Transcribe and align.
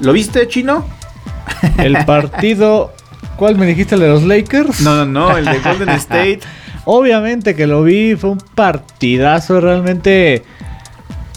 ¿Lo 0.00 0.12
viste, 0.12 0.46
chino? 0.48 0.84
El 1.78 2.04
partido. 2.04 2.92
¿Cuál 3.36 3.56
me 3.56 3.66
dijiste? 3.66 3.94
¿El 3.94 4.02
de 4.02 4.08
los 4.08 4.22
Lakers? 4.22 4.80
No, 4.80 5.04
no, 5.04 5.06
no, 5.06 5.36
el 5.36 5.44
de 5.44 5.58
Golden 5.58 5.88
State. 5.96 6.40
Obviamente 6.84 7.54
que 7.54 7.66
lo 7.66 7.82
vi, 7.82 8.14
fue 8.14 8.30
un 8.30 8.42
partidazo 8.54 9.60
realmente. 9.60 10.44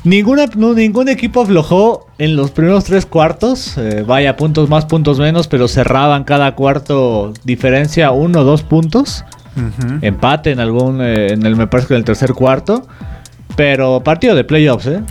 Ninguna, 0.03 0.45
ningún 0.55 1.09
equipo 1.09 1.41
aflojó 1.41 2.07
en 2.17 2.35
los 2.35 2.51
primeros 2.51 2.83
tres 2.85 3.05
cuartos. 3.05 3.77
Eh, 3.77 4.03
vaya, 4.05 4.37
puntos 4.37 4.69
más, 4.69 4.85
puntos 4.85 5.19
menos, 5.19 5.47
pero 5.47 5.67
cerraban 5.67 6.23
cada 6.23 6.55
cuarto 6.55 7.33
diferencia 7.43 8.11
uno 8.11 8.41
o 8.41 8.43
dos 8.43 8.63
puntos. 8.63 9.25
Empate 10.01 10.51
en 10.51 10.59
algún, 10.59 11.01
eh, 11.01 11.33
en 11.33 11.43
el, 11.43 11.55
me 11.55 11.65
parece 11.65 11.87
que 11.87 11.93
en 11.95 11.99
el 11.99 12.05
tercer 12.05 12.33
cuarto. 12.33 12.87
Pero 13.57 14.03
partido 14.03 14.35
de 14.35 14.43
playoffs, 14.43 14.85
¿eh? 14.85 15.01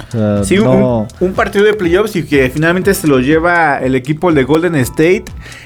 sí, 0.44 0.56
un, 0.56 1.32
partido 1.34 1.64
de 1.64 1.74
playoffs 1.74 2.14
y 2.14 2.22
que 2.22 2.48
finalmente 2.48 2.94
se 2.94 3.08
lo 3.08 3.18
lleva 3.18 3.78
el 3.78 3.96
equipo 3.96 4.32
de 4.32 4.44
Golden 4.44 4.76
State, 4.76 5.24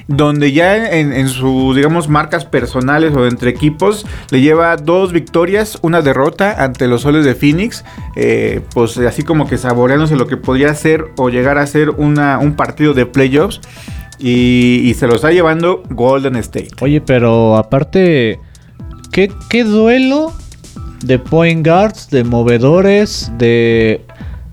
donde 0.08 0.50
ya 0.52 0.90
en, 0.90 1.28
sus, 1.28 1.76
digamos, 1.76 2.08
marcas 2.08 2.46
personales 2.46 3.14
o 3.14 3.26
entre 3.26 3.50
equipos, 3.50 4.06
le 4.30 4.40
lleva 4.40 4.76
dos 4.76 5.12
victorias, 5.12 5.78
una 5.82 6.00
derrota 6.00 6.64
ante 6.64 6.86
los 6.86 7.02
soles 7.02 7.26
de 7.26 7.34
Phoenix, 7.34 7.84
eh, 8.16 8.62
pues 8.72 8.96
así 8.96 9.24
como 9.24 9.46
que 9.46 9.58
saboreándose 9.58 10.16
lo 10.16 10.26
que 10.26 10.38
podría 10.38 10.74
ser 10.74 11.04
o 11.18 11.28
llegar 11.28 11.58
a 11.58 11.66
ser 11.66 11.90
una, 11.90 12.38
un 12.38 12.54
partido 12.54 12.94
de 12.94 13.04
playoffs. 13.04 13.60
Y, 14.18 14.80
y 14.84 14.94
se 14.94 15.06
lo 15.06 15.16
está 15.16 15.32
llevando 15.32 15.82
Golden 15.90 16.36
State. 16.36 16.68
Oye, 16.80 17.00
pero 17.02 17.56
aparte, 17.56 18.38
¿qué, 19.12 19.30
qué 19.48 19.64
duelo 19.64 20.32
de 21.04 21.18
point 21.18 21.66
guards, 21.66 22.10
de 22.10 22.24
movedores, 22.24 23.30
de... 23.38 24.02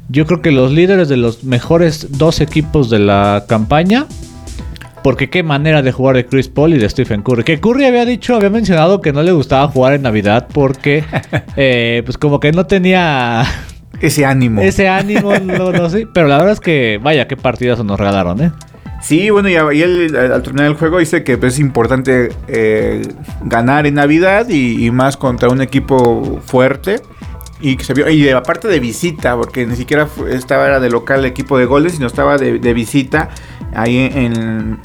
Yo 0.09 0.25
creo 0.25 0.41
que 0.41 0.51
los 0.51 0.71
líderes 0.71 1.09
de 1.09 1.17
los 1.17 1.43
mejores 1.43 2.17
dos 2.17 2.39
equipos 2.39 2.89
de 2.89 2.99
la 2.99 3.45
campaña. 3.47 4.07
Porque 5.03 5.29
qué 5.29 5.43
manera 5.43 5.81
de 5.81 5.91
jugar 5.91 6.15
de 6.15 6.25
Chris 6.25 6.49
Paul 6.49 6.73
y 6.73 6.77
de 6.77 6.89
Stephen 6.89 7.21
Curry. 7.21 7.43
Que 7.43 7.59
Curry 7.59 7.85
había 7.85 8.05
dicho, 8.05 8.35
había 8.35 8.49
mencionado 8.49 8.99
que 9.01 9.13
no 9.13 9.23
le 9.23 9.31
gustaba 9.31 9.67
jugar 9.67 9.93
en 9.93 10.01
Navidad 10.01 10.47
porque, 10.51 11.03
eh, 11.55 12.01
pues 12.05 12.17
como 12.17 12.39
que 12.39 12.51
no 12.51 12.65
tenía 12.65 13.45
ese 14.01 14.25
ánimo. 14.25 14.61
Ese 14.61 14.87
ánimo, 14.87 15.33
no, 15.39 15.71
no 15.71 15.89
sé. 15.89 16.07
Pero 16.13 16.27
la 16.27 16.37
verdad 16.37 16.53
es 16.53 16.59
que, 16.59 16.99
vaya, 17.01 17.27
qué 17.27 17.37
partidas 17.37 17.83
nos 17.83 17.99
regalaron, 17.99 18.41
¿eh? 18.41 18.51
Sí, 19.07 19.29
bueno, 19.29 19.47
y, 19.47 19.55
él 19.55 20.13
al 20.17 20.43
terminar 20.43 20.67
el 20.67 20.73
juego 20.73 20.99
dice 20.99 21.23
que 21.23 21.37
pues, 21.37 21.53
es 21.53 21.59
importante 21.59 22.29
eh, 22.49 23.07
ganar 23.45 23.87
en 23.87 23.93
Navidad 23.93 24.49
y, 24.49 24.91
más 24.91 25.15
contra 25.15 25.47
un 25.47 25.61
equipo 25.61 26.41
fuerte. 26.45 27.01
Y 27.61 27.77
que 27.77 27.85
se 27.85 27.93
vio, 27.93 28.09
y 28.09 28.27
aparte 28.31 28.67
de 28.67 28.81
visita, 28.81 29.37
porque 29.37 29.65
ni 29.65 29.77
siquiera 29.77 30.09
estaba 30.29 30.67
era 30.67 30.81
de 30.81 30.89
local 30.89 31.19
el 31.21 31.25
equipo 31.27 31.57
de 31.57 31.63
goles, 31.63 31.93
sino 31.93 32.05
estaba 32.05 32.37
de, 32.37 32.73
visita 32.73 33.29
ahí 33.73 34.11
en, 34.13 34.77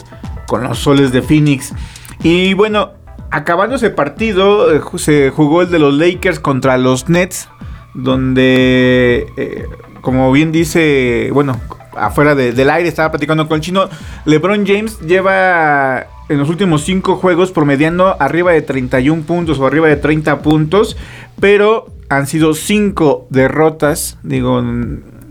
con 0.46 0.62
los 0.62 0.78
soles 0.78 1.10
de 1.10 1.20
Phoenix. 1.20 1.74
Y 2.22 2.54
bueno, 2.54 2.92
acabando 3.32 3.74
ese 3.74 3.90
partido, 3.90 4.72
eh, 4.72 4.80
se 4.98 5.30
jugó 5.30 5.62
el 5.62 5.70
de 5.72 5.80
los 5.80 5.94
Lakers 5.94 6.38
contra 6.38 6.78
los 6.78 7.08
Nets, 7.08 7.48
donde, 7.92 9.26
eh, 9.36 9.66
como 10.00 10.30
bien 10.30 10.52
dice, 10.52 11.30
bueno, 11.32 11.60
afuera 12.06 12.34
del 12.34 12.70
aire, 12.70 12.88
estaba 12.88 13.10
platicando 13.10 13.48
con 13.48 13.56
el 13.56 13.60
chino. 13.62 13.88
LeBron 14.24 14.66
James 14.66 14.98
lleva 15.00 16.06
en 16.28 16.38
los 16.38 16.48
últimos 16.48 16.82
5 16.84 17.16
juegos 17.16 17.52
promediando 17.52 18.16
arriba 18.20 18.52
de 18.52 18.62
31 18.62 19.22
puntos 19.22 19.58
o 19.58 19.66
arriba 19.66 19.88
de 19.88 19.96
30 19.96 20.40
puntos, 20.42 20.96
pero 21.40 21.86
han 22.08 22.26
sido 22.26 22.54
5 22.54 23.26
derrotas. 23.30 24.18
Digo, 24.22 24.62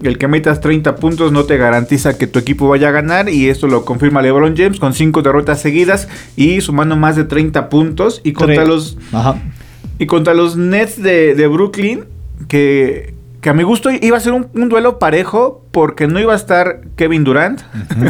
el 0.03 0.17
que 0.17 0.27
metas 0.27 0.61
30 0.61 0.95
puntos 0.95 1.31
no 1.31 1.44
te 1.44 1.58
garantiza 1.58 2.17
que 2.17 2.27
tu 2.27 2.39
equipo 2.39 2.67
vaya 2.67 2.89
a 2.89 2.92
ganar 2.92 3.30
y 3.30 3.49
esto 3.49 3.67
lo 3.67 3.86
confirma 3.86 4.22
LeBron 4.22 4.55
James 4.58 4.80
con 4.80 4.94
5 4.94 5.22
derrotas 5.22 5.61
seguidas 5.61 6.08
y 6.36 6.61
sumando 6.61 6.95
más 6.95 7.16
de 7.16 7.25
30 7.25 7.69
puntos 7.69 8.22
y 8.23 8.33
contra 8.33 8.66
los 8.66 8.97
y 9.99 10.08
contra 10.08 10.33
los 10.33 10.58
Nets 10.58 11.02
de, 11.02 11.36
de 11.36 11.48
Brooklyn 11.48 12.05
que 12.48 13.14
que 13.41 13.49
a 13.49 13.53
mi 13.53 13.63
gusto 13.63 13.89
iba 13.89 14.17
a 14.17 14.19
ser 14.19 14.33
un, 14.33 14.69
duelo 14.69 14.99
parejo 14.99 15.65
porque 15.71 16.07
no 16.07 16.19
iba 16.19 16.33
a 16.33 16.35
estar 16.35 16.81
Kevin 16.95 17.23
Durant, 17.23 17.61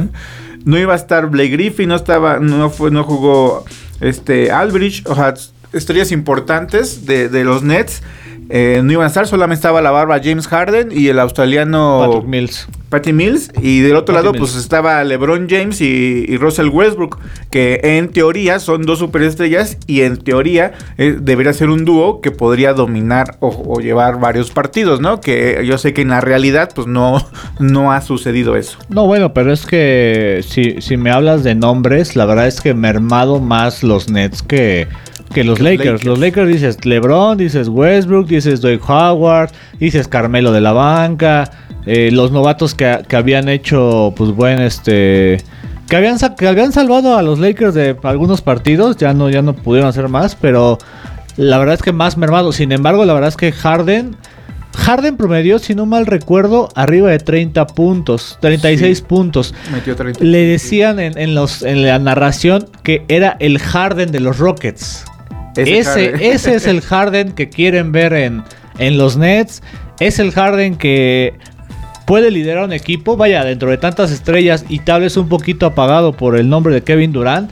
no 0.66 0.78
iba 0.78 0.94
a 0.94 0.96
estar 0.96 1.28
Blake 1.28 1.52
Griffin, 1.52 1.90
no 1.90 1.96
estaba, 1.96 2.40
no 2.40 2.70
fue, 2.70 2.92
no 2.92 3.04
jugó 3.04 3.64
este 4.02 4.52
Albridge, 4.52 5.04
o 5.08 5.16
sea, 5.16 5.34
estrellas 5.74 6.12
importantes 6.12 7.06
de, 7.06 7.30
de 7.30 7.44
los 7.46 7.64
Nets. 7.64 8.04
Eh, 8.54 8.82
no 8.84 8.92
iban 8.92 9.06
a 9.06 9.08
estar, 9.08 9.26
solamente 9.28 9.56
estaba 9.60 9.82
la 9.82 9.92
barba 9.92 10.20
James 10.22 10.46
Harden 10.46 10.90
y 10.92 11.08
el 11.08 11.20
australiano 11.20 12.04
Patrick 12.06 12.26
Mills. 12.26 12.68
Patty 12.90 13.14
Mills. 13.14 13.50
Y 13.62 13.80
del 13.80 13.96
otro 13.96 14.14
lado, 14.14 14.34
pues 14.34 14.56
estaba 14.56 15.02
LeBron 15.06 15.48
James 15.50 15.80
y, 15.80 16.38
Russell 16.38 16.68
Westbrook, 16.68 17.18
que 17.50 17.80
en 17.82 18.10
teoría 18.10 18.60
son 18.60 18.84
dos 18.84 19.00
superestrellas 19.00 19.78
y 19.88 20.02
en 20.02 20.18
teoría 20.18 20.74
eh, 20.98 21.18
debería 21.20 21.54
ser 21.54 21.70
un 21.70 21.86
dúo 21.86 22.20
que 22.20 22.32
podría 22.32 22.74
dominar 22.74 23.38
o, 23.40 23.80
llevar 23.80 24.20
varios 24.20 24.52
partidos, 24.52 25.00
¿no? 25.00 25.22
Que 25.22 25.64
yo 25.66 25.78
sé 25.78 25.94
que 25.94 26.02
en 26.02 26.10
la 26.10 26.20
realidad, 26.20 26.72
pues 26.76 26.88
no, 26.88 27.26
no 27.60 27.94
ha 27.94 28.02
sucedido 28.02 28.58
eso. 28.58 28.78
No, 28.90 29.08
bueno, 29.08 29.34
pero 29.34 29.54
es 29.54 29.66
que 29.66 30.44
si, 30.46 30.82
si 30.82 30.98
me 30.98 31.10
hablas 31.10 31.46
de 31.46 31.56
nombres, 31.56 32.18
la 32.18 32.26
verdad 32.26 32.48
es 32.48 32.60
que 32.60 32.74
mermado 32.74 33.40
más 33.40 33.82
los 33.82 34.10
Nets 34.10 34.44
que 34.44 34.90
que 35.32 35.44
los 35.44 35.60
Lakers. 35.60 36.04
Los 36.04 36.20
Lakers 36.20 36.48
dices 36.48 36.86
LeBron, 36.86 37.38
dices 37.38 37.68
Westbrook, 37.68 38.28
dices 38.28 38.62
Dwight 38.62 38.82
Howard, 38.88 39.52
dices 39.80 40.08
Carmelo 40.08 40.52
de 40.52 40.62
la 40.62 40.74
banca, 40.74 41.52
eh, 41.86 42.10
los 42.12 42.32
novatos 42.32 42.76
que, 42.76 42.86
habían 43.16 43.50
hecho, 43.50 44.14
pues 44.16 44.32
buen 44.32 44.60
este. 44.60 45.42
Que 45.88 45.96
habían, 45.98 46.18
que 46.38 46.48
habían 46.48 46.72
salvado 46.72 47.18
a 47.18 47.22
los 47.22 47.40
Lakers 47.40 47.74
de 47.74 47.98
algunos 48.04 48.42
partidos, 48.42 48.96
ya 48.98 49.14
no, 49.14 49.30
ya 49.30 49.42
no 49.42 49.54
pudieron 49.54 49.90
hacer 49.90 50.08
más, 50.08 50.36
pero 50.36 50.78
la 51.36 51.58
verdad 51.58 51.76
es 51.76 51.82
que 51.82 51.92
más 51.92 52.18
mermado. 52.18 52.52
Sin 52.52 52.72
embargo, 52.72 53.04
la 53.06 53.14
verdad 53.14 53.30
es 53.30 53.38
que 53.38 53.52
Harden. 53.52 54.16
Harden 54.74 55.18
promedió, 55.18 55.60
si 55.60 55.76
no 55.76 55.86
mal 55.86 56.06
recuerdo, 56.06 56.70
arriba 56.76 57.10
de 57.10 57.20
30 57.20 57.68
puntos, 57.68 58.38
36 58.40 59.02
puntos. 59.02 59.54
Metió 59.70 59.98
30. 59.98 60.24
Le 60.24 60.46
decían 60.46 60.98
en, 61.02 61.18
en, 61.18 61.36
los, 61.36 61.62
en 61.62 61.84
la 61.84 62.00
narración 62.00 62.70
que 62.82 63.04
era 63.10 63.36
el 63.42 63.60
Harden 63.60 64.14
de 64.14 64.22
los 64.22 64.38
Rockets. 64.38 65.04
Ese, 65.56 66.32
ese, 66.34 66.56
es 66.56 66.68
el 66.68 66.82
Harden 66.82 67.32
que 67.34 67.50
quieren 67.50 67.92
ver 67.92 68.14
en, 68.14 68.44
en 68.78 68.98
los 68.98 69.18
Nets. 69.18 69.62
Es 70.00 70.20
el 70.20 70.32
Harden 70.32 70.76
que 70.76 71.34
puede 72.06 72.32
liderar 72.32 72.66
un 72.66 72.74
equipo. 72.74 73.18
Vaya, 73.18 73.44
dentro 73.44 73.70
de 73.70 73.78
tantas 73.78 74.12
estrellas 74.12 74.66
y 74.68 74.80
tal 74.80 75.02
vez 75.02 75.18
un 75.18 75.30
poquito 75.30 75.66
apagado 75.66 76.14
por 76.14 76.38
el 76.38 76.50
nombre 76.50 76.74
de 76.74 76.82
Kevin 76.82 77.12
Durant. 77.12 77.52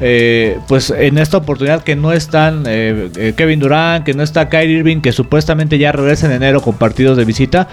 Eh, 0.00 0.58
pues 0.68 0.90
en 0.90 1.16
esta 1.16 1.38
oportunidad 1.38 1.82
que 1.82 1.96
no 1.96 2.12
están 2.12 2.64
eh, 2.66 3.08
eh, 3.16 3.32
Kevin 3.34 3.60
Durant, 3.60 4.04
que 4.04 4.12
no 4.12 4.22
está 4.22 4.48
Kyrie 4.50 4.78
Irving, 4.78 5.00
que 5.00 5.12
supuestamente 5.12 5.78
ya 5.78 5.92
regresa 5.92 6.26
en 6.26 6.32
enero 6.32 6.60
con 6.60 6.74
partidos 6.74 7.16
de 7.16 7.24
visita, 7.24 7.68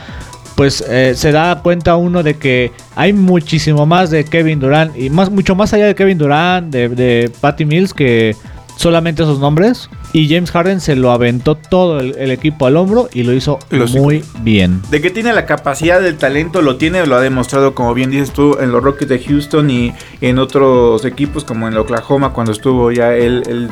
pues 0.55 0.75
se 0.75 1.31
da 1.31 1.59
cuenta 1.61 1.95
uno 1.95 2.23
de 2.23 2.35
que 2.35 2.71
hay 2.95 3.11
muchísimo 3.11 3.85
más 3.85 4.11
de 4.11 4.23
Kevin 4.23 4.59
Durant 4.59 4.95
y 4.95 5.09
más, 5.09 5.31
mucho 5.31 5.55
más 5.55 5.73
allá 5.73 5.87
de 5.87 5.95
Kevin 5.95 6.17
Durant, 6.17 6.71
de, 6.71 6.89
de 6.89 7.31
Patty 7.41 7.65
Mills, 7.65 7.93
que 7.93 8.35
solamente 8.75 9.23
esos 9.23 9.39
nombres. 9.39 9.89
Y 10.13 10.29
James 10.29 10.51
Harden 10.51 10.79
se 10.79 10.95
lo 10.95 11.11
aventó 11.11 11.55
todo 11.55 11.99
el, 11.99 12.31
equipo 12.31 12.67
al 12.67 12.77
hombro 12.77 13.09
y 13.13 13.23
lo 13.23 13.33
hizo 13.33 13.59
muy 13.93 14.23
bien. 14.41 14.81
De 14.91 15.01
que 15.01 15.09
tiene 15.09 15.33
la 15.33 15.45
capacidad 15.45 16.01
del 16.01 16.17
talento, 16.17 16.61
lo 16.61 16.75
tiene, 16.75 17.05
lo 17.07 17.15
ha 17.15 17.21
demostrado, 17.21 17.73
como 17.73 17.93
bien 17.93 18.11
dices 18.11 18.31
tú, 18.31 18.57
en 18.59 18.71
los 18.71 18.83
Rockets 18.83 19.09
de 19.09 19.19
Houston 19.19 19.69
y 19.69 19.93
en 20.21 20.37
otros 20.37 21.03
equipos 21.05 21.43
como 21.43 21.67
en 21.67 21.75
Oklahoma, 21.77 22.31
cuando 22.31 22.51
estuvo 22.51 22.91
ya 22.91 23.15
él 23.15 23.69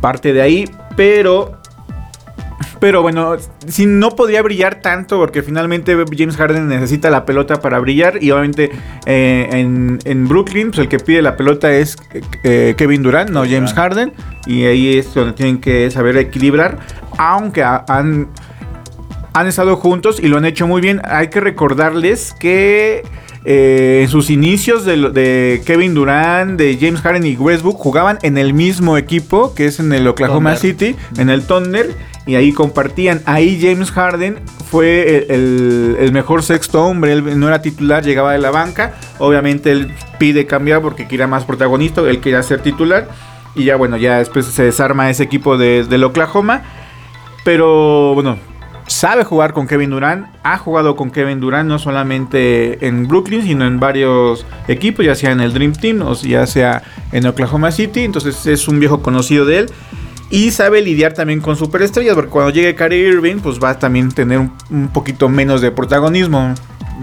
parte 0.00 0.32
de 0.32 0.42
ahí. 0.42 0.68
Pero 0.96 1.58
pero 2.80 3.02
bueno, 3.02 3.36
si 3.66 3.86
no 3.86 4.10
podía 4.10 4.42
brillar 4.42 4.80
tanto 4.80 5.18
porque 5.18 5.42
finalmente 5.42 5.96
James 6.16 6.36
Harden 6.36 6.68
necesita 6.68 7.10
la 7.10 7.24
pelota 7.24 7.60
para 7.60 7.78
brillar 7.78 8.22
y 8.22 8.30
obviamente 8.30 8.70
eh, 9.06 9.48
en, 9.50 10.28
Brooklyn 10.28 10.68
pues 10.68 10.80
el 10.80 10.88
que 10.88 10.98
pide 10.98 11.22
la 11.22 11.36
pelota 11.36 11.72
es 11.72 11.96
eh, 12.44 12.74
Kevin 12.76 13.02
Durant, 13.02 13.30
no 13.30 13.44
James 13.44 13.72
Harden 13.72 14.12
y 14.46 14.64
ahí 14.64 14.98
es 14.98 15.12
donde 15.14 15.32
tienen 15.32 15.60
que 15.60 15.90
saber 15.90 16.16
equilibrar, 16.16 16.78
aunque 17.18 17.62
han, 17.62 18.28
han 19.32 19.46
estado 19.46 19.76
juntos 19.76 20.20
y 20.20 20.28
lo 20.28 20.38
han 20.38 20.44
hecho 20.44 20.66
muy 20.66 20.80
bien. 20.80 21.00
Hay 21.04 21.28
que 21.28 21.40
recordarles 21.40 22.34
que... 22.38 23.02
Eh, 23.44 24.00
en 24.02 24.08
sus 24.08 24.30
inicios 24.30 24.84
de, 24.84 25.10
de, 25.10 25.62
Kevin 25.64 25.94
Durant, 25.94 26.58
de 26.58 26.76
James 26.80 27.00
Harden 27.00 27.24
y 27.24 27.36
Westbrook 27.36 27.76
jugaban 27.76 28.18
en 28.22 28.36
el 28.36 28.52
mismo 28.52 28.96
equipo, 28.98 29.54
que 29.54 29.66
es 29.66 29.78
en 29.80 29.92
el 29.92 30.06
Oklahoma 30.06 30.56
City, 30.56 30.96
en 31.16 31.30
el 31.30 31.42
Thunder, 31.42 31.94
y 32.26 32.34
ahí 32.34 32.52
compartían. 32.52 33.22
Ahí 33.24 33.58
James 33.60 33.90
Harden 33.90 34.38
fue 34.70 35.26
el, 35.30 36.10
mejor 36.12 36.42
sexto 36.42 36.84
hombre, 36.84 37.12
él 37.12 37.40
no 37.40 37.48
era 37.48 37.62
titular, 37.62 38.04
llegaba 38.04 38.32
de 38.32 38.38
la 38.38 38.50
banca. 38.50 38.94
Obviamente 39.18 39.70
él 39.70 39.94
pide 40.18 40.46
cambiar 40.46 40.82
porque 40.82 41.08
quería 41.08 41.26
más 41.26 41.44
protagonista, 41.44 42.02
él 42.02 42.20
quería 42.20 42.42
ser 42.42 42.60
titular. 42.60 43.08
Y 43.54 43.64
ya 43.64 43.76
bueno, 43.76 43.96
ya 43.96 44.18
después 44.18 44.46
se 44.46 44.62
desarma 44.64 45.08
ese 45.10 45.22
equipo 45.22 45.56
de, 45.56 45.84
del 45.84 46.04
Oklahoma. 46.04 46.62
Pero 47.44 48.12
bueno, 48.14 48.38
sabe 48.88 49.22
jugar 49.22 49.52
con 49.52 49.66
Kevin 49.66 49.90
Durant, 49.90 50.26
ha 50.42 50.58
jugado 50.58 50.96
con 50.96 51.10
Kevin 51.10 51.40
Durant 51.40 51.68
no 51.68 51.78
solamente 51.78 52.86
en 52.86 53.06
Brooklyn, 53.06 53.42
sino 53.42 53.66
en 53.66 53.78
varios 53.78 54.44
equipos, 54.66 55.04
ya 55.04 55.14
sea 55.14 55.30
en 55.30 55.40
el 55.40 55.52
Dream 55.52 55.74
Team 55.74 56.02
o 56.02 56.14
ya 56.14 56.46
sea 56.46 56.82
en 57.12 57.26
Oklahoma 57.26 57.70
City, 57.70 58.00
entonces 58.04 58.46
es 58.46 58.66
un 58.66 58.80
viejo 58.80 59.02
conocido 59.02 59.44
de 59.44 59.58
él. 59.58 59.70
Y 60.30 60.50
sabe 60.50 60.82
lidiar 60.82 61.14
también 61.14 61.40
con 61.40 61.56
superestrellas, 61.56 62.14
porque 62.14 62.30
cuando 62.30 62.50
llegue 62.50 62.74
Kyrie 62.74 63.08
Irving, 63.08 63.36
pues 63.36 63.58
va 63.62 63.70
a 63.70 63.78
también 63.78 64.10
tener 64.10 64.38
un, 64.38 64.88
poquito 64.88 65.28
menos 65.28 65.62
de 65.62 65.70
protagonismo. 65.70 66.54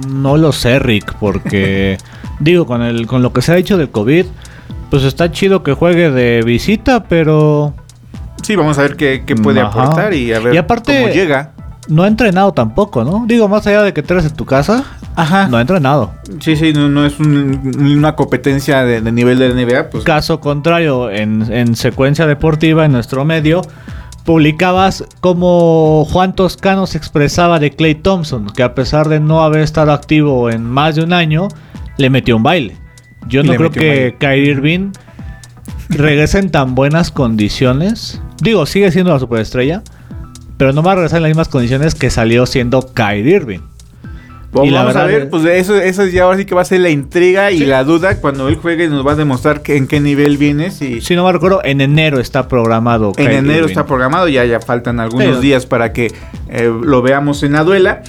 No 0.10 0.38
lo 0.38 0.52
sé, 0.52 0.78
Rick, 0.78 1.16
porque 1.20 1.98
digo, 2.40 2.68
con, 2.68 2.84
el, 2.84 3.08
con 3.08 3.24
lo 3.24 3.34
que 3.34 3.42
se 3.42 3.52
ha 3.52 3.56
dicho 3.56 3.78
del 3.78 3.90
COVID, 3.90 4.26
pues 4.92 5.04
está 5.04 5.32
chido 5.32 5.64
que 5.64 5.74
juegue 5.74 6.12
de 6.12 6.42
visita, 6.44 7.06
pero... 7.06 7.74
Sí, 8.44 8.56
vamos 8.56 8.78
a 8.78 8.84
ver 8.84 8.96
qué, 8.96 9.24
puede 9.42 9.60
aportar 9.60 10.14
y 10.14 10.32
a 10.32 10.40
ver 10.40 10.56
aparte, 10.60 11.02
cómo 11.02 11.12
llega 11.12 11.55
no 11.88 12.04
ha 12.04 12.08
entrenado 12.08 12.54
tampoco, 12.54 13.04
¿no? 13.04 13.26
Digo, 13.28 13.48
más 13.48 13.66
allá 13.68 13.84
de 13.84 13.94
que 13.94 14.04
tú 14.04 14.14
en 14.16 14.30
tu 14.32 14.46
casa, 14.46 14.84
Ajá. 15.16 15.48
no 15.48 15.58
ha 15.58 15.62
entrenado. 15.62 16.14
Sí, 16.40 16.56
sí, 16.56 16.74
no, 16.74 17.06
es 17.06 17.20
una 17.20 18.16
competencia 18.16 18.84
de, 18.84 19.12
nivel 19.12 19.40
de 19.40 19.54
NBA. 19.54 19.90
Pues. 19.90 20.04
Caso 20.04 20.40
contrario, 20.40 21.10
en, 21.10 21.76
secuencia 21.76 22.26
deportiva, 22.26 22.86
en 22.86 22.92
nuestro 22.92 23.26
medio, 23.26 23.62
publicabas 24.24 25.04
como 25.20 26.06
Juan 26.06 26.34
Toscano 26.36 26.88
se 26.88 26.98
expresaba 26.98 27.60
de 27.60 27.72
Clay 27.72 27.96
Thompson, 27.96 28.48
que 28.48 28.64
a 28.64 28.74
pesar 28.74 29.10
de 29.10 29.20
no 29.20 29.44
haber 29.44 29.62
estado 29.62 29.92
activo 29.92 30.50
en 30.50 30.64
más 30.64 30.96
de 30.96 31.04
un 31.04 31.14
año, 31.14 31.48
le 31.98 32.10
metió 32.10 32.36
un 32.36 32.44
baile. 32.44 32.78
Yo 33.28 33.44
no 33.44 33.56
creo 33.56 33.72
que 33.72 34.16
Kyrie 34.20 34.52
Irving 34.52 34.92
regrese 35.90 36.40
en 36.40 36.52
tan 36.52 36.76
buenas 36.76 37.12
condiciones. 37.12 38.22
Digo, 38.42 38.66
sigue 38.66 38.92
siendo 38.92 39.14
la 39.14 39.20
superestrella 39.20 39.82
pero 40.58 40.74
no 40.74 40.84
va 40.84 40.94
a 40.94 40.96
regresar 40.96 41.18
en 41.18 41.24
las 41.24 41.30
mismas 41.30 41.50
condiciones 41.50 41.96
que 41.96 42.10
salió 42.10 42.46
siendo 42.46 42.82
Kyrie 42.94 43.36
Irving. 43.36 43.60
y 44.64 44.72
vamos 44.72 44.96
a 44.96 45.04
ver, 45.06 45.30
pues 45.30 45.44
eso, 45.46 45.76
eso 45.76 46.06
ya 46.06 46.24
ahora 46.24 46.38
sí 46.38 46.46
que 46.46 46.56
va 46.56 46.62
a 46.62 46.66
ser 46.66 46.80
la 46.80 46.90
intriga 46.90 47.52
y 47.52 47.60
la 47.60 47.84
duda 47.84 48.22
cuando 48.22 48.48
él 48.48 48.56
juegue 48.56 48.88
nos 48.88 49.06
va 49.06 49.14
a 49.14 49.16
demostrar 49.16 49.62
en 49.66 49.88
qué 49.88 50.00
nivel 50.00 50.38
vienes. 50.38 50.82
Y... 50.82 51.02
Si 51.02 51.16
no 51.16 51.26
me 51.26 51.32
recuerdo, 51.32 51.62
en 51.64 51.82
enero 51.82 52.20
está 52.20 52.48
programado. 52.48 53.12
En 53.18 53.32
enero 53.32 53.66
está 53.66 53.86
programado, 53.86 54.28
ya, 54.30 54.46
ya 54.46 54.62
faltan 54.62 55.00
algunos 55.00 55.42
días 55.42 55.66
para 55.66 55.92
que 55.92 56.14
eh, 56.50 56.72
lo 56.82 57.02
veamos 57.02 57.44
en 57.44 57.54
la 57.54 57.64
duela. 57.64 58.02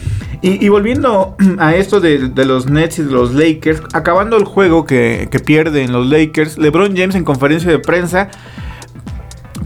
Y, 0.43 0.69
volviendo 0.69 1.35
a 1.59 1.75
esto 1.75 2.01
de, 2.01 2.31
los 2.45 2.71
Nets 2.71 3.01
y 3.01 3.03
de 3.03 3.11
los 3.11 3.35
Lakers, 3.35 3.83
acabando 3.93 4.37
el 4.37 4.45
juego 4.45 4.85
que, 4.85 5.29
que 5.31 5.41
pierden 5.41 5.91
los 5.91 6.07
Lakers, 6.07 6.59
LeBron 6.59 6.97
James 6.97 7.17
en 7.17 7.25
conferencia 7.25 7.71
de 7.71 7.81
prensa 7.81 8.31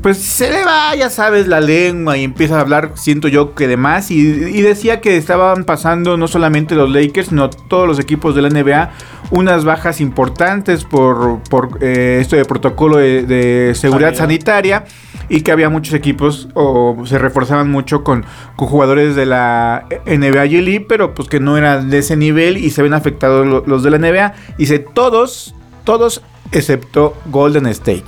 pues 0.03 0.19
se 0.19 0.51
le 0.51 0.65
va, 0.65 0.95
ya 0.95 1.11
sabes, 1.11 1.47
la 1.47 1.61
lengua 1.61 2.17
y 2.17 2.25
empieza 2.25 2.57
a 2.57 2.61
hablar, 2.61 2.93
siento 2.95 3.29
yo 3.29 3.55
que 3.55 3.69
de 3.69 3.77
más. 3.77 4.11
Y, 4.11 4.23
decía 4.63 5.01
que 5.01 5.17
estaban 5.17 5.65
pasando 5.65 6.17
no 6.17 6.29
solamente 6.29 6.75
los 6.75 6.91
Lakers, 6.91 7.29
sino 7.29 7.51
todos 7.51 7.87
los 7.87 7.99
equipos 7.99 8.35
de 8.35 8.43
la 8.43 8.49
NBA 8.49 8.91
unas 9.31 9.65
bajas 9.65 10.01
importantes 10.01 10.85
por, 10.85 11.41
por 11.49 11.79
eh, 11.81 12.19
esto 12.21 12.37
de 12.37 12.45
protocolo 12.45 12.97
de, 12.97 13.73
seguridad 13.75 14.15
sanitaria 14.15 14.85
y 15.29 15.43
que 15.43 15.53
había 15.53 15.69
muchos 15.69 15.95
equipos 15.95 16.49
o 16.55 17.05
se 17.07 17.19
reforzaban 17.19 17.71
mucho 17.71 18.03
con, 18.03 18.25
jugadores 18.57 19.15
de 19.15 19.27
la 19.27 19.87
NBA 20.05 20.47
y 20.47 20.81
pero 20.81 21.15
pues 21.15 21.29
que 21.29 21.41
no 21.41 21.57
eran 21.57 21.91
de 21.91 21.99
ese 21.99 22.17
nivel 22.17 22.57
y 22.57 22.71
se 22.71 22.83
ven 22.83 22.93
afectados 22.93 23.47
los, 23.47 23.67
los 23.67 23.83
de 23.83 23.91
la 23.91 23.99
NBA. 23.99 24.35
Dice 24.59 24.81
todos, 24.81 25.55
todos 25.85 26.23
excepto 26.53 27.15
Golden 27.27 27.67
State. 27.67 28.05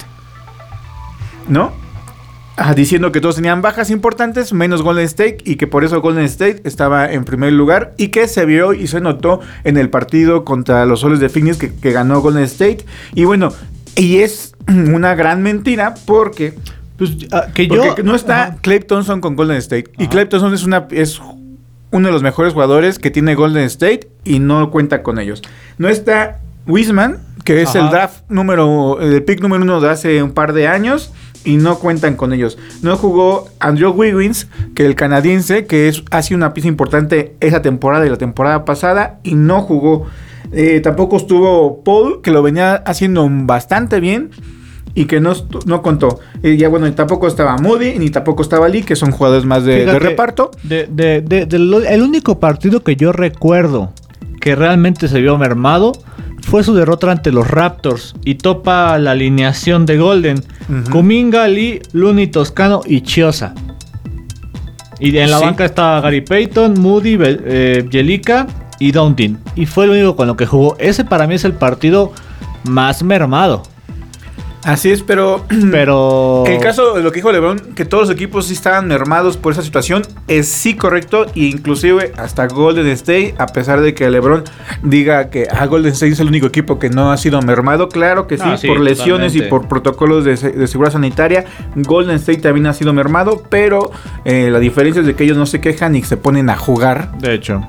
¿No? 1.49 1.81
Diciendo 2.76 3.12
que 3.12 3.20
todos 3.20 3.37
tenían 3.37 3.62
bajas 3.62 3.90
importantes, 3.90 4.52
menos 4.52 4.82
Golden 4.82 5.04
State, 5.04 5.38
y 5.44 5.56
que 5.56 5.66
por 5.66 5.84
eso 5.84 6.00
Golden 6.00 6.25
State 6.25 6.62
estaba 6.64 7.10
en 7.10 7.25
primer 7.25 7.52
lugar, 7.52 7.94
y 7.96 8.08
que 8.08 8.28
se 8.28 8.44
vio 8.44 8.72
y 8.72 8.87
se 8.87 9.00
notó 9.00 9.40
en 9.64 9.76
el 9.76 9.90
partido 9.90 10.44
contra 10.44 10.84
los 10.87 11.00
Soles 11.00 11.20
de 11.20 11.28
Phoenix 11.28 11.56
que, 11.56 11.93
ganó 11.93 12.20
Golden 12.20 12.44
State. 12.44 12.84
Y 13.14 13.25
bueno, 13.25 13.52
y 13.96 14.19
es 14.19 14.54
una 14.69 15.14
gran 15.14 15.43
mentira 15.43 15.94
porque... 16.06 16.54
Pues, 16.99 17.16
ah, 17.32 17.46
que 17.52 17.66
yo, 17.66 17.96
no 18.04 18.14
está 18.14 18.58
Clay 18.60 18.81
Thompson 18.81 19.20
con 19.20 19.34
Golden 19.34 19.56
State. 19.56 19.90
Y 19.99 20.06
Clay 20.08 20.26
Thompson 20.26 20.54
es, 20.54 20.62
una, 20.62 20.87
es 20.90 21.20
uno 21.90 22.06
de 22.06 22.12
los 22.12 22.22
mejores 22.22 22.52
jugadores 22.52 22.99
que 22.99 23.10
tiene 23.10 23.34
Golden 23.34 23.64
State 23.64 24.08
y 24.25 24.38
no 24.38 24.70
cuenta 24.70 25.02
con 25.02 25.19
ellos. 25.19 25.43
No 25.78 25.88
está 25.88 26.40
Wiseman, 26.66 27.19
que 27.44 27.62
es 27.62 27.75
el 27.75 27.90
draft 27.90 28.22
número, 28.28 29.00
el 29.00 29.25
pick 29.25 29.40
número 29.40 29.62
uno 29.62 29.81
de 29.81 29.90
hace 29.90 30.22
un 30.22 30.32
par 30.32 30.52
de 30.52 30.69
años 30.69 31.12
y 31.44 31.56
no 31.56 31.79
cuentan 31.79 32.17
con 32.17 32.33
ellos. 32.33 32.59
No 32.83 32.97
jugó 32.97 33.49
Andrew 33.61 33.93
Wiggins, 33.93 34.49
que 34.75 34.87
el 34.87 34.94
canadiense, 34.94 35.67
que 35.67 35.89
es, 35.89 36.03
ha 36.11 36.23
sido 36.23 36.39
una 36.39 36.55
pieza 36.55 36.69
importante 36.69 37.35
esa 37.41 37.62
temporada 37.62 38.06
y 38.06 38.11
la 38.11 38.19
temporada 38.19 38.65
pasada, 38.65 39.19
y 39.23 39.35
no 39.35 39.62
jugó. 39.62 40.06
Eh, 40.53 40.81
tampoco 40.81 41.17
estuvo 41.17 41.83
Paul, 41.83 42.21
que 42.23 42.31
lo 42.31 42.43
venía 42.43 42.75
haciendo 42.75 43.27
bastante 43.31 44.00
bien 44.00 44.31
y 44.94 45.06
que 45.06 45.21
no, 45.21 45.33
no 45.67 45.83
contó. 45.83 46.21
Y 46.43 46.56
ya 46.56 46.69
bueno, 46.69 46.93
tampoco 46.93 47.27
estaba 47.27 47.56
Moody, 47.56 47.99
ni 47.99 48.11
tampoco 48.11 48.43
estaba 48.43 48.69
Lee, 48.69 48.83
que 48.83 48.97
son 48.97 49.11
jugadores 49.11 49.45
más 49.45 49.65
de, 49.65 49.87
reparto. 49.99 50.50
el 50.69 52.03
único 52.03 52.38
partido 52.38 52.83
que 52.83 52.97
yo 52.97 53.12
recuerdo 53.12 53.93
que 54.41 54.55
realmente 54.56 55.09
se 55.09 55.21
vio 55.21 55.38
mermado 55.38 55.93
fue 56.43 56.62
su 56.62 56.75
derrota 56.75 57.11
ante 57.11 57.33
los 57.33 57.49
Raptors 57.49 58.15
y 58.25 58.35
topa 58.35 58.99
la 58.99 59.12
alineación 59.12 59.87
de 59.87 59.97
Golden. 59.97 60.44
Kuminga, 60.91 61.49
Lee, 61.49 61.81
Looney 61.93 62.27
Toscano 62.29 62.83
y 62.85 63.03
Chiosa. 63.03 63.55
Y 65.00 65.17
en 65.17 65.31
la 65.31 65.39
banca 65.39 65.65
estaba 65.65 66.00
Gary 66.00 66.21
Payton, 66.21 66.81
Moody, 66.81 67.19
eh, 67.21 67.89
Jelica 67.91 68.47
y 68.79 68.93
Downton. 68.93 69.39
Y 69.56 69.67
fue 69.67 69.87
lo 69.87 69.94
único 69.94 70.15
con 70.15 70.29
lo 70.29 70.37
que 70.37 70.47
jugó. 70.47 70.77
Ese 70.79 71.05
para 71.05 71.27
mí 71.27 71.35
es 71.35 71.44
el 71.44 71.55
partido 71.55 72.12
más 72.65 73.03
mermado. 73.03 73.62
Así 74.64 74.91
es, 74.91 75.03
pero. 75.03 75.44
Pero. 75.70 76.44
El 76.47 76.59
caso 76.61 76.94
de 76.94 77.03
lo 77.03 77.11
que 77.11 77.17
dijo 77.17 77.32
LeBron, 77.32 77.59
que 77.75 77.85
todos 77.85 78.09
los 78.09 78.17
equipos 78.17 78.47
sí 78.47 78.55
estaban 78.55 78.87
mermados 78.87 79.37
por 79.37 79.53
esa 79.53 79.62
situación, 79.62 80.03
es 80.29 80.49
sí 80.49 80.76
correcto. 80.76 81.26
E 81.35 81.44
inclusive 81.44 82.12
hasta 82.17 82.47
Golden 82.47 82.87
State, 82.88 83.35
a 83.38 83.47
pesar 83.47 83.81
de 83.81 83.94
que 83.94 84.09
LeBron 84.11 84.44
diga 84.82 85.31
que 85.31 85.49
a 85.50 85.62
ah, 85.62 85.67
Golden 85.67 85.93
State 85.93 86.12
es 86.12 86.20
el 86.20 86.29
único 86.29 86.47
equipo 86.47 86.79
que 86.79 86.91
no 86.91 87.11
ha 87.11 87.17
sido 87.17 87.41
mermado, 87.43 87.88
claro 87.88 88.26
que 88.26 88.37
sí, 88.37 88.44
ah, 88.47 88.56
por 88.67 88.81
lesiones 88.81 89.35
y 89.35 89.43
por 89.43 89.69
protocolos 89.69 90.25
de, 90.25 90.37
seguridad 90.37 90.93
sanitaria. 90.93 91.44
Golden 91.75 92.17
State 92.17 92.41
también 92.41 92.67
ha 92.67 92.73
sido 92.73 92.93
mermado, 92.93 93.43
pero 93.49 93.91
eh, 94.25 94.50
la 94.50 94.59
diferencia 94.59 95.00
es 95.00 95.06
de 95.06 95.14
que 95.14 95.25
ellos 95.25 95.37
no 95.37 95.47
se 95.47 95.61
quejan 95.61 95.97
y 95.97 96.03
se 96.03 96.17
ponen 96.17 96.50
a 96.50 96.56
jugar. 96.56 97.19
De 97.19 97.35
hecho. 97.35 97.67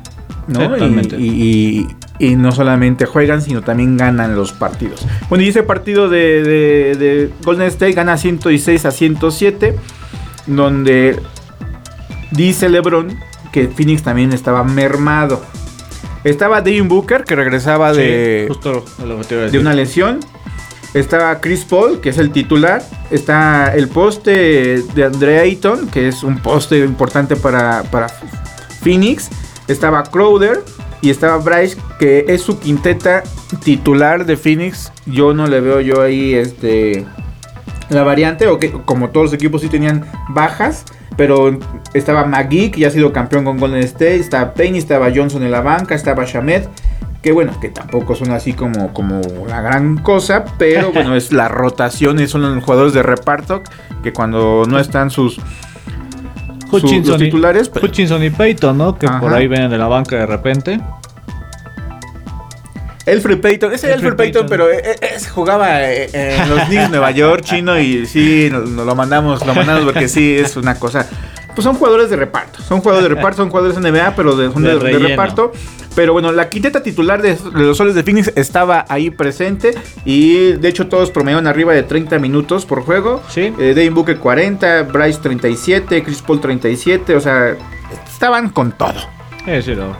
¿No? 0.47 0.77
y, 1.17 1.87
y 2.19 2.35
no 2.35 2.51
solamente 2.51 3.05
juegan, 3.05 3.41
sino 3.41 3.61
también 3.61 3.97
ganan 3.97 4.35
los 4.35 4.53
partidos. 4.53 5.05
Bueno, 5.29 5.43
y 5.43 5.49
ese 5.49 5.63
partido 5.63 6.09
de, 6.09 7.29
Golden 7.43 7.67
State 7.67 7.93
gana 7.93 8.17
106 8.17 8.85
a 8.85 8.91
107, 8.91 9.75
donde 10.47 11.19
dice 12.31 12.69
LeBron 12.69 13.17
que 13.51 13.67
Phoenix 13.67 14.03
también 14.03 14.33
estaba 14.33 14.63
mermado. 14.63 15.41
Estaba 16.23 16.61
Devin 16.61 16.87
Booker, 16.87 17.25
que 17.25 17.35
regresaba 17.35 17.93
de, 17.93 18.49
de 19.51 19.59
una 19.59 19.73
lesión. 19.73 20.19
Estaba 20.93 21.41
Chris 21.41 21.65
Paul, 21.65 21.99
que 21.99 22.09
es 22.09 22.17
el 22.17 22.31
titular. 22.31 22.83
Está 23.11 23.73
el 23.75 23.89
poste 23.89 24.81
de 24.95 25.03
Andre 25.03 25.39
Ayton, 25.39 25.87
que 25.87 26.07
es 26.07 26.23
un 26.23 26.37
poste 26.37 26.79
importante 26.79 27.35
para, 27.35 27.83
para 27.83 28.07
Phoenix. 28.81 29.29
Estaba 29.67 30.03
Crowder, 30.03 30.63
y 31.03 31.09
estaba 31.09 31.37
Bryce, 31.37 31.77
que 31.99 32.23
es 32.29 32.41
su 32.41 32.59
quinteta 32.59 33.23
titular 33.61 34.25
de 34.25 34.37
Phoenix. 34.37 34.93
Yo 35.05 35.33
no 35.33 35.47
le 35.47 35.59
veo 35.59 35.81
yo 35.81 36.01
ahí 36.01 36.33
este 36.33 37.05
la 37.89 38.03
variante, 38.03 38.47
o 38.47 38.57
que 38.57 38.71
como 38.71 39.09
todos 39.09 39.25
los 39.25 39.33
equipos 39.33 39.61
sí 39.61 39.67
tenían 39.67 40.05
bajas. 40.29 40.85
Pero 41.17 41.59
estaba 41.93 42.23
McGee, 42.23 42.71
que 42.71 42.79
ya 42.79 42.87
ha 42.87 42.91
sido 42.91 43.11
campeón 43.11 43.43
con 43.43 43.57
Golden 43.57 43.83
State. 43.83 44.15
Estaba 44.15 44.53
Payne, 44.53 44.77
estaba 44.77 45.11
Johnson 45.13 45.43
en 45.43 45.51
la 45.51 45.59
banca, 45.59 45.93
estaba 45.93 46.23
Shamed. 46.23 46.63
Que 47.21 47.33
bueno, 47.33 47.51
que 47.59 47.67
tampoco 47.67 48.15
son 48.15 48.31
así 48.31 48.53
como, 48.53 48.93
como 48.93 49.21
la 49.45 49.61
gran 49.61 49.97
cosa. 49.97 50.45
Pero 50.57 50.91
bueno, 50.93 51.17
es 51.17 51.33
la 51.33 51.49
rotación. 51.49 52.25
Son 52.29 52.41
los 52.41 52.63
jugadores 52.63 52.93
de 52.93 53.03
reparto. 53.03 53.61
Que 54.01 54.13
cuando 54.13 54.63
no 54.67 54.79
están 54.79 55.11
sus 55.11 55.37
Hutchinson, 56.73 57.19
titulares. 57.19 57.71
Y, 57.73 57.85
Hutchinson 57.85 58.23
y 58.23 58.29
Peyton, 58.29 58.77
¿no? 58.77 58.97
Que 58.97 59.07
por 59.07 59.33
ahí 59.33 59.47
vienen 59.47 59.69
de 59.69 59.77
la 59.77 59.87
banca 59.87 60.15
de 60.15 60.25
repente. 60.25 60.79
Elfred 63.05 63.41
Payton, 63.41 63.73
ese 63.73 63.91
Elfred, 63.91 64.15
Payton, 64.15 64.47
pero 64.47 64.71
eh, 64.71 64.95
eh, 65.01 65.17
jugaba 65.33 65.83
eh, 65.83 66.09
en 66.13 66.49
los 66.49 66.61
Knicks 66.65 66.89
Nueva 66.89 67.11
York, 67.11 67.43
chino, 67.43 67.77
y 67.77 68.05
sí, 68.05 68.47
nos, 68.49 68.69
lo 68.69 68.95
mandamos, 68.95 69.45
lo 69.45 69.53
mandamos 69.53 69.83
porque 69.83 70.07
sí, 70.07 70.37
es 70.37 70.55
una 70.55 70.79
cosa. 70.79 71.05
Pues 71.55 71.63
son 71.63 71.75
jugadores 71.75 72.09
de 72.09 72.15
reparto, 72.15 72.61
son 72.63 72.81
jugadores 72.81 73.09
de 73.09 73.15
reparto, 73.15 73.37
son 73.37 73.49
jugadores 73.49 73.77
NBA, 73.77 74.15
pero 74.15 74.35
de, 74.35 74.49
de, 74.49 74.99
reparto. 74.99 75.51
Pero 75.95 76.13
bueno, 76.13 76.31
la 76.31 76.49
quinteta 76.49 76.81
titular 76.81 77.21
de, 77.21 77.37
los 77.53 77.77
soles 77.77 77.93
de 77.93 78.03
Phoenix 78.03 78.31
estaba 78.35 78.85
ahí 78.89 79.11
presente 79.11 79.75
y 80.05 80.53
de 80.53 80.67
hecho 80.67 80.87
todos 80.87 81.11
promediaron 81.11 81.45
arriba 81.45 81.73
de 81.73 81.83
30 81.83 82.17
minutos 82.17 82.65
por 82.65 82.81
juego. 82.81 83.21
Sí. 83.29 83.53
Eh, 83.59 83.89
Booker 83.93 84.17
40, 84.17 84.83
Bryce 84.83 85.19
37, 85.21 86.03
Chris 86.03 86.21
Paul 86.23 86.41
37, 86.41 87.15
o 87.15 87.19
sea, 87.19 87.55
estaban 88.11 88.49
con 88.49 88.71
todo. 88.71 88.95
Sí, 89.45 89.61
sí, 89.61 89.75
no. 89.75 89.95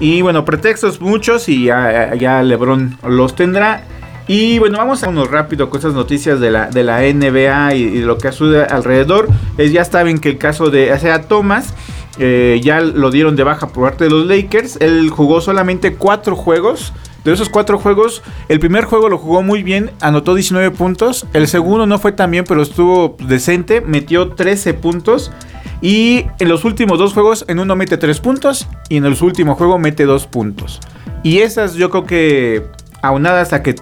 Y 0.00 0.22
bueno, 0.22 0.44
pretextos 0.44 1.00
muchos 1.00 1.48
y 1.48 1.64
ya, 1.64 2.14
ya 2.14 2.42
LeBron 2.42 2.98
los 3.06 3.36
tendrá. 3.36 3.84
Y 4.26 4.58
bueno, 4.58 4.78
vamos 4.78 5.02
a 5.02 5.08
unos 5.08 5.30
rápido 5.30 5.68
con 5.68 5.78
estas 5.78 5.94
noticias 5.94 6.40
de 6.40 6.50
la, 6.50 6.70
de 6.70 6.82
la 6.82 7.00
NBA 7.00 7.74
y, 7.74 7.82
y 7.82 7.98
lo 8.00 8.16
que 8.18 8.32
sucede 8.32 8.64
alrededor. 8.64 9.28
Es, 9.58 9.72
ya 9.72 9.84
saben 9.84 10.18
que 10.18 10.30
el 10.30 10.38
caso 10.38 10.70
de 10.70 10.94
Isaiah 10.94 11.22
Thomas 11.22 11.74
eh, 12.18 12.60
ya 12.62 12.80
lo 12.80 13.10
dieron 13.10 13.34
de 13.36 13.42
baja 13.42 13.68
por 13.68 13.84
parte 13.84 14.04
de 14.04 14.10
los 14.10 14.26
Lakers. 14.26 14.76
Él 14.80 15.10
jugó 15.10 15.40
solamente 15.40 15.94
cuatro 15.94 16.36
juegos. 16.36 16.92
De 17.24 17.32
esos 17.32 17.48
cuatro 17.48 17.78
juegos, 17.78 18.22
el 18.50 18.60
primer 18.60 18.84
juego 18.84 19.08
lo 19.08 19.16
jugó 19.16 19.42
muy 19.42 19.62
bien, 19.62 19.92
anotó 20.02 20.34
19 20.34 20.72
puntos. 20.72 21.26
El 21.32 21.48
segundo 21.48 21.86
no 21.86 21.98
fue 21.98 22.12
tan 22.12 22.30
bien, 22.30 22.44
pero 22.46 22.60
estuvo 22.60 23.16
decente, 23.26 23.80
metió 23.80 24.28
13 24.28 24.74
puntos. 24.74 25.32
Y 25.80 26.26
en 26.38 26.48
los 26.48 26.66
últimos 26.66 26.98
dos 26.98 27.14
juegos, 27.14 27.46
en 27.48 27.60
uno 27.60 27.76
mete 27.76 27.96
3 27.96 28.20
puntos 28.20 28.68
y 28.90 28.98
en 28.98 29.06
el 29.06 29.16
último 29.22 29.54
juego 29.54 29.78
mete 29.78 30.04
2 30.04 30.26
puntos. 30.26 30.80
Y 31.22 31.38
esas 31.38 31.74
yo 31.74 31.88
creo 31.88 32.04
que, 32.04 32.66
aunadas 33.00 33.54
a 33.54 33.62
que 33.62 33.74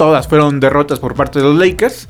todas 0.00 0.26
fueron 0.26 0.60
derrotas 0.60 0.98
por 0.98 1.14
parte 1.14 1.40
de 1.40 1.44
los 1.44 1.56
Lakers, 1.58 2.08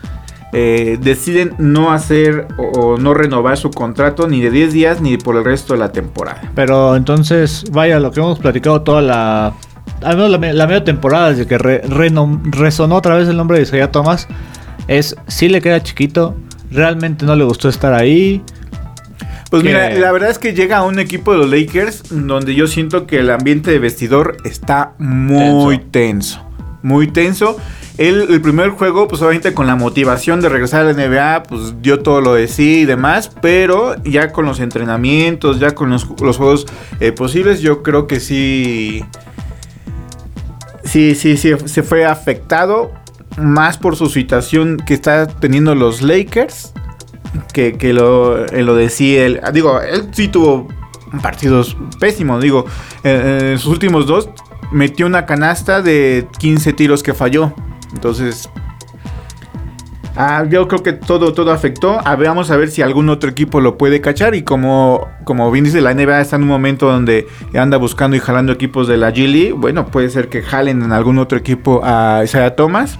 eh, 0.53 0.97
deciden 1.03 1.55
no 1.59 1.91
hacer 1.91 2.47
o, 2.57 2.63
o 2.63 2.99
no 2.99 3.15
renovar 3.15 3.57
su 3.57 3.71
contrato 3.73 4.29
ni 4.29 4.41
de 4.41 4.53
10 4.53 4.73
días 4.73 5.01
ni 5.01 5.17
por 5.17 5.35
el 5.35 5.45
resto 5.45 5.73
de 5.73 5.81
la 5.81 5.91
temporada. 5.91 6.41
Pero 6.55 6.95
entonces, 6.95 7.65
vaya, 7.73 7.99
lo 7.99 8.13
que 8.13 8.21
hemos 8.21 8.39
platicado 8.39 8.83
toda 8.83 9.03
la. 9.03 9.55
Al 10.05 10.17
menos 10.17 10.31
la, 10.31 10.53
la 10.53 10.67
media 10.69 10.85
temporada, 10.85 11.31
desde 11.31 11.49
que 11.49 11.59
re- 11.59 11.83
renom- 11.83 12.41
resonó 12.53 12.95
otra 12.95 13.17
vez 13.17 13.29
el 13.29 13.37
nombre 13.37 13.57
de 13.57 13.65
Isaiah 13.65 13.91
Thomas, 13.91 14.29
es 14.87 15.17
si 15.27 15.49
le 15.49 15.61
queda 15.61 15.83
chiquito, 15.83 16.37
realmente 16.71 17.27
no 17.27 17.35
le 17.35 17.43
gustó 17.43 17.69
estar 17.69 17.93
ahí. 17.93 18.41
Pues 19.51 19.65
que- 19.65 19.69
mira, 19.69 19.91
la 19.99 20.13
verdad 20.13 20.31
es 20.31 20.39
que 20.39 20.53
llega 20.55 20.79
a 20.79 20.83
un 20.85 21.01
equipo 21.01 21.33
de 21.33 21.39
los 21.39 21.51
Lakers 21.51 22.05
donde 22.11 22.55
yo 22.55 22.69
siento 22.69 23.09
que 23.09 23.19
el 23.19 23.31
ambiente 23.31 23.73
de 23.73 23.81
vestidor 23.81 24.37
está 24.45 24.93
muy 24.99 25.79
tenso. 25.79 26.41
Muy 26.83 27.09
tenso. 27.09 27.57
Él, 27.99 28.27
el 28.31 28.41
primer 28.41 28.71
juego, 28.71 29.09
pues 29.09 29.21
obviamente 29.21 29.53
con 29.53 29.67
la 29.67 29.77
motivación 29.77 30.41
de 30.41 30.49
regresar 30.49 30.87
a 30.87 30.93
la 30.93 30.95
NBA, 30.95 31.43
pues 31.43 31.83
dio 31.83 32.01
todo 32.01 32.21
lo 32.21 32.35
de 32.35 32.49
sí 32.49 32.81
y 32.81 32.85
demás, 32.87 33.31
pero 33.43 34.03
ya 34.05 34.33
con 34.33 34.47
los 34.47 34.61
entrenamientos, 34.61 35.61
ya 35.61 35.75
con 35.75 35.91
los, 35.91 36.05
juegos 36.05 36.67
eh, 37.01 37.13
posibles, 37.13 37.61
yo 37.61 37.83
creo 37.83 38.07
que 38.07 38.21
sí, 38.21 39.05
sí, 40.85 41.15
sí, 41.15 41.37
sí, 41.37 41.53
se 41.67 41.83
fue 41.83 42.07
afectado 42.07 42.93
más 43.37 43.77
por 43.77 43.97
su 43.97 44.09
situación 44.09 44.79
que 44.79 44.95
está 44.95 45.27
teniendo 45.27 45.75
los 45.75 46.03
Lakers 46.03 46.73
que, 47.53 47.77
que 47.77 47.93
lo, 47.93 48.47
eh, 48.47 48.63
lo 48.63 48.75
decía 48.75 49.27
él. 49.27 49.41
Ah, 49.43 49.51
Digo, 49.51 49.81
él 49.81 50.09
sí 50.13 50.29
tuvo 50.29 50.69
partidos 51.23 51.77
pésimos. 51.99 52.43
Digo, 52.43 52.67
eh, 53.05 53.51
en 53.53 53.59
sus 53.59 53.73
últimos 53.73 54.07
dos 54.07 54.29
metió 54.73 55.07
una 55.07 55.27
canasta 55.27 55.83
de 55.83 56.27
15 56.39 56.73
tiros 56.73 57.03
que 57.03 57.15
falló. 57.15 57.53
Entonces, 57.93 58.49
ah, 60.17 60.45
yo 60.49 60.69
creo 60.69 60.83
que 60.83 60.93
todo, 60.93 61.33
todo 61.33 61.53
afectó. 61.53 61.99
A 62.07 62.17
ver, 62.17 62.29
vamos 62.29 62.51
a 62.51 62.57
ver 62.57 62.71
si 62.71 62.83
algún 62.83 63.09
otro 63.09 63.31
equipo 63.31 63.61
lo 63.61 63.77
puede 63.79 64.01
cachar. 64.01 64.35
Y 64.35 64.43
como, 64.43 65.09
como 65.25 65.51
bien 65.51 65.65
dice, 65.65 65.81
la 65.81 65.95
NBA 65.95 66.21
está 66.21 66.37
en 66.37 66.43
un 66.43 66.49
momento 66.49 66.87
donde 66.91 67.27
anda 67.55 67.77
buscando 67.79 68.17
y 68.17 68.21
jalando 68.21 68.53
equipos 68.53 68.87
de 68.89 68.97
la 68.97 69.11
G 69.13 69.27
League. 69.29 69.53
Bueno, 69.53 69.87
puede 69.87 70.09
ser 70.11 70.29
que 70.29 70.43
jalen 70.43 70.83
en 70.83 70.93
algún 70.93 71.19
otro 71.19 71.39
equipo 71.39 71.81
a 71.85 72.23
Isaiah 72.25 72.55
Thomas 72.57 72.99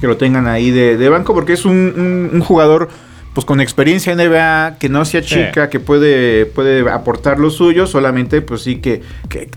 que 0.00 0.06
lo 0.06 0.16
tengan 0.16 0.46
ahí 0.46 0.70
de, 0.70 0.96
de 0.96 1.08
banco, 1.10 1.34
porque 1.34 1.52
es 1.52 1.66
un- 1.66 2.30
un 2.32 2.40
jugador 2.40 2.88
pues 3.34 3.44
con 3.44 3.60
experiencia 3.60 4.12
en 4.12 4.18
NBA, 4.18 4.78
que 4.80 4.88
no 4.88 5.04
sea 5.04 5.22
chica, 5.22 5.70
que 5.70 5.78
puede, 5.78 6.46
puede 6.46 6.90
aportar 6.90 7.38
lo 7.38 7.50
suyo, 7.50 7.86
solamente 7.86 8.42
pues 8.42 8.62
sí 8.62 8.76
que, 8.76 9.02
que, 9.28 9.48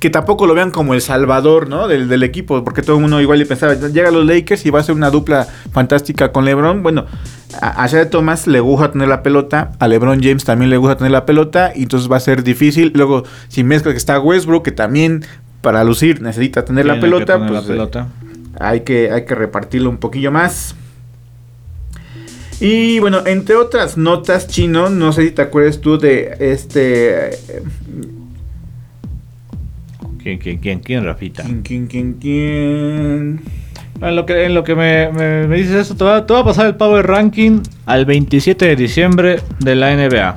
que 0.00 0.10
tampoco 0.10 0.46
lo 0.46 0.54
vean 0.54 0.70
como 0.70 0.92
el 0.92 1.00
salvador, 1.00 1.68
¿no? 1.68 1.88
Del, 1.88 2.08
del 2.08 2.22
equipo, 2.24 2.62
porque 2.62 2.82
todo 2.82 2.96
el 2.96 3.02
mundo 3.02 3.20
igual 3.22 3.38
le 3.38 3.46
pensaba, 3.46 3.74
llega 3.74 4.08
a 4.08 4.12
los 4.12 4.26
Lakers 4.26 4.66
y 4.66 4.70
va 4.70 4.80
a 4.80 4.82
ser 4.82 4.94
una 4.94 5.10
dupla 5.10 5.46
fantástica 5.72 6.30
con 6.30 6.44
LeBron, 6.44 6.82
bueno, 6.82 7.06
a, 7.60 7.82
a 7.82 7.86
Isaiah 7.86 8.10
Thomas 8.10 8.46
le 8.46 8.60
gusta 8.60 8.92
tener 8.92 9.08
la 9.08 9.22
pelota, 9.22 9.72
a 9.78 9.88
LeBron 9.88 10.22
James 10.22 10.44
también 10.44 10.68
le 10.68 10.76
gusta 10.76 10.96
tener 10.96 11.12
la 11.12 11.24
pelota, 11.24 11.72
y 11.74 11.84
entonces 11.84 12.12
va 12.12 12.18
a 12.18 12.20
ser 12.20 12.42
difícil, 12.42 12.92
luego 12.94 13.24
si 13.48 13.64
mezcla 13.64 13.92
que 13.92 13.98
está 13.98 14.20
Westbrook, 14.20 14.62
que 14.62 14.72
también 14.72 15.24
para 15.62 15.82
lucir 15.84 16.20
necesita 16.20 16.66
tener 16.66 16.84
la 16.84 16.94
Tiene 16.94 17.06
pelota, 17.06 17.34
tener 17.38 17.50
la 17.50 17.62
pues, 17.62 17.96
eh, 17.96 18.04
hay 18.60 18.80
que, 18.80 19.10
hay 19.10 19.24
que 19.24 19.34
repartirlo 19.34 19.88
un 19.88 19.96
poquillo 19.96 20.30
más. 20.30 20.74
Y 22.64 23.00
bueno, 23.00 23.26
entre 23.26 23.56
otras 23.56 23.96
notas, 23.96 24.46
Chino, 24.46 24.88
no 24.88 25.12
sé 25.12 25.24
si 25.24 25.30
te 25.32 25.42
acuerdas 25.42 25.80
tú 25.80 25.98
de 25.98 26.36
este... 26.38 27.30
¿Quién, 30.22 30.38
quién, 30.38 30.58
quién, 30.58 30.78
quién, 30.80 31.04
Rafita? 31.04 31.42
¿Quién, 31.42 31.62
quién, 31.62 31.86
quién, 31.88 32.12
quién? 32.20 33.40
En 34.00 34.16
lo 34.16 34.24
que, 34.24 34.44
en 34.44 34.54
lo 34.54 34.62
que 34.62 34.76
me, 34.76 35.10
me- 35.10 35.48
me 35.48 35.56
dices 35.56 35.74
esto, 35.74 35.96
te 35.96 36.04
va, 36.04 36.24
te 36.24 36.32
va 36.32 36.40
a 36.40 36.44
pasar 36.44 36.66
el 36.66 36.76
Power 36.76 37.04
Ranking 37.06 37.60
al 37.86 38.04
27 38.04 38.66
de 38.66 38.76
diciembre 38.76 39.40
de 39.58 39.74
la 39.74 39.94
NBA. 39.96 40.34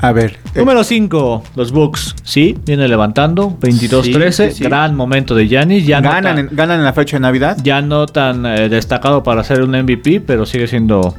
A 0.00 0.12
ver. 0.12 0.36
eh, 0.54 0.58
Número 0.60 0.84
5, 0.84 1.42
los 1.56 1.72
Bucks. 1.72 2.14
Sí, 2.22 2.56
viene 2.64 2.86
levantando. 2.86 3.56
22-13. 3.60 4.30
Sí, 4.30 4.42
sí, 4.50 4.50
sí. 4.58 4.64
Gran 4.64 4.94
momento 4.94 5.34
de 5.34 5.48
Giannis. 5.48 5.86
Ya, 5.86 6.00
no 6.00 6.10
ganan, 6.10 6.36
tan, 6.36 6.38
en, 6.38 6.56
ganan 6.56 6.78
en 6.78 6.84
la 6.84 6.92
fecha 6.92 7.16
de 7.16 7.20
Navidad. 7.22 7.56
ya 7.64 7.80
no 7.82 8.06
tan 8.06 8.44
eh, 8.46 8.68
destacado 8.68 9.22
para 9.24 9.42
ser 9.42 9.62
un 9.62 9.70
MVP, 9.70 10.20
pero 10.20 10.46
sigue 10.46 10.66
siendo 10.68 11.14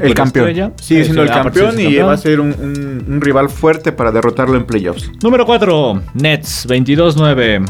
el 0.00 0.14
campeón. 0.14 0.72
Sigue 0.80 1.04
siendo 1.04 1.22
el 1.22 1.30
campeón 1.30 1.78
y 1.80 1.96
va 1.98 2.12
a 2.12 2.16
ser 2.16 2.40
un, 2.40 2.48
un- 2.58 3.04
un 3.14 3.20
rival 3.20 3.48
fuerte 3.48 3.92
para 3.92 4.12
derrotarlo 4.12 4.56
en 4.56 4.64
playoffs. 4.64 5.10
Número 5.22 5.44
4, 5.46 6.02
Nets. 6.14 6.66
22-9. 6.68 7.64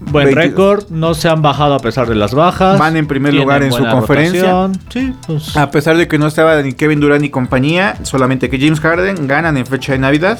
Buen 0.00 0.26
22. 0.26 0.34
récord, 0.34 0.84
no 0.90 1.12
se 1.14 1.28
han 1.28 1.42
bajado 1.42 1.74
a 1.74 1.80
pesar 1.80 2.08
de 2.08 2.14
las 2.14 2.32
bajas. 2.32 2.78
Van 2.78 2.96
en 2.96 3.06
primer 3.08 3.34
lugar 3.34 3.62
en 3.64 3.72
su 3.72 3.84
conferencia. 3.84 4.42
rotación. 4.42 4.80
Sí, 4.90 5.12
pues. 5.26 5.56
A 5.56 5.70
pesar 5.72 5.96
de 5.96 6.06
que 6.06 6.18
no 6.18 6.28
estaba 6.28 6.62
ni 6.62 6.72
Kevin 6.72 7.00
Durant 7.00 7.20
ni 7.20 7.30
compañía, 7.30 7.96
solamente 8.04 8.48
que 8.48 8.58
James 8.60 8.78
Harden 8.80 9.26
ganan 9.26 9.56
en 9.56 9.66
fecha 9.66 9.92
de 9.92 9.98
Navidad. 9.98 10.38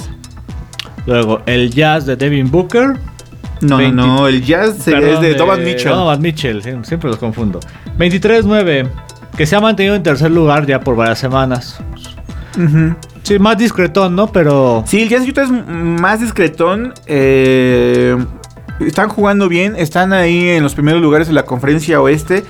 Luego, 1.06 1.40
el 1.46 1.70
Jazz 1.72 2.06
de 2.06 2.16
Devin 2.16 2.50
Booker. 2.50 2.94
No, 3.60 3.78
20 3.78 3.96
no, 3.96 4.06
no, 4.06 4.28
el 4.28 4.44
Jazz 4.44 4.76
Perdón, 4.84 5.14
es 5.16 5.20
de 5.22 5.34
Donovan 5.34 5.64
Mitchell. 5.64 5.90
Donovan 5.90 6.22
Mitchell, 6.22 6.62
siempre 6.84 7.10
los 7.10 7.18
confundo. 7.18 7.58
23-9, 7.98 8.88
que 9.38 9.46
se 9.46 9.56
ha 9.56 9.60
mantenido 9.60 9.94
en 9.94 10.02
tercer 10.02 10.30
lugar 10.30 10.66
ya 10.66 10.80
por 10.80 10.96
varias 10.96 11.18
semanas. 11.18 11.78
Sí, 13.22 13.38
más 13.38 13.56
discretón, 13.56 14.16
¿no? 14.16 14.26
Pero 14.32 14.82
Sí, 14.86 15.00
el 15.02 15.08
Jazz 15.08 15.26
Utah 15.28 15.42
es 15.44 15.50
más 15.50 16.20
discretón. 16.20 16.92
eh, 17.06 18.16
están 18.80 19.08
jugando 19.08 19.48
bien. 19.48 19.74
Están 19.76 20.12
ahí 20.12 20.48
en 20.50 20.62
los 20.62 20.74
primeros 20.74 21.00
lugares 21.00 21.28
de 21.28 21.34
la 21.34 21.44
conferencia 21.44 22.00
oeste. 22.00 22.44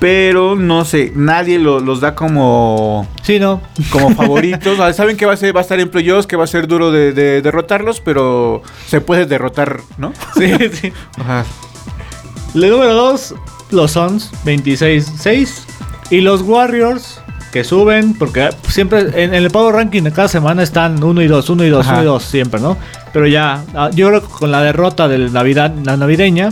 Pero 0.00 0.56
no 0.56 0.84
sé, 0.84 1.12
nadie 1.14 1.58
lo- 1.58 1.78
los 1.80 2.00
da 2.00 2.14
como, 2.16 3.06
sí, 3.22 3.38
¿no? 3.38 3.60
como 3.90 4.10
favoritos. 4.16 4.76
Sea, 4.76 4.92
Saben 4.92 5.16
que 5.16 5.24
va 5.24 5.34
a, 5.34 5.36
ser, 5.36 5.54
va 5.56 5.60
a 5.60 5.62
estar 5.62 5.78
en 5.78 5.88
playoffs, 5.88 6.26
que 6.26 6.34
va 6.36 6.44
a 6.44 6.48
ser 6.48 6.66
duro 6.66 6.90
de, 6.90 7.12
de 7.12 7.40
derrotarlos, 7.40 8.00
pero 8.00 8.60
se 8.88 9.00
puede 9.00 9.24
derrotar, 9.24 9.80
¿no? 9.96 10.12
Sí, 10.36 10.52
sí. 10.72 10.92
Ajá. 11.18 11.44
El 12.54 12.70
número 12.70 12.92
2, 12.94 13.34
los 13.70 13.92
Suns, 13.92 14.30
26-6. 14.44 15.63
Y 16.10 16.20
los 16.20 16.42
Warriors, 16.42 17.20
que 17.52 17.64
suben, 17.64 18.14
porque 18.14 18.50
siempre 18.68 19.00
en, 19.00 19.32
en 19.32 19.34
el 19.34 19.50
Power 19.50 19.74
Ranking 19.74 20.02
de 20.02 20.12
cada 20.12 20.28
semana 20.28 20.62
están 20.62 21.02
1 21.02 21.22
y 21.22 21.26
2, 21.26 21.50
1 21.50 21.64
y 21.64 21.68
2, 21.70 21.86
Ajá. 21.86 21.94
1 21.94 22.02
y 22.02 22.06
2, 22.06 22.22
siempre, 22.22 22.60
¿no? 22.60 22.76
Pero 23.12 23.26
ya, 23.26 23.64
ah, 23.74 23.90
yo 23.94 24.08
creo 24.08 24.20
que 24.22 24.28
con 24.28 24.50
la 24.50 24.62
derrota 24.62 25.08
de 25.08 25.18
Navidad, 25.30 25.72
la 25.84 25.96
navideña, 25.96 26.50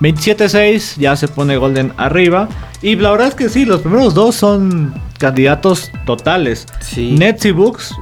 27-6, 0.00 0.96
ya 0.98 1.16
se 1.16 1.28
pone 1.28 1.56
Golden 1.56 1.92
arriba. 1.96 2.48
Y 2.82 2.96
la 2.96 3.10
verdad 3.10 3.28
es 3.28 3.34
que 3.34 3.48
sí, 3.48 3.64
los 3.64 3.80
primeros 3.80 4.14
dos 4.14 4.34
son 4.36 4.94
candidatos 5.18 5.90
totales. 6.04 6.66
Sí. 6.80 7.12
Nets 7.18 7.44
y 7.46 7.50
Bucks 7.52 7.94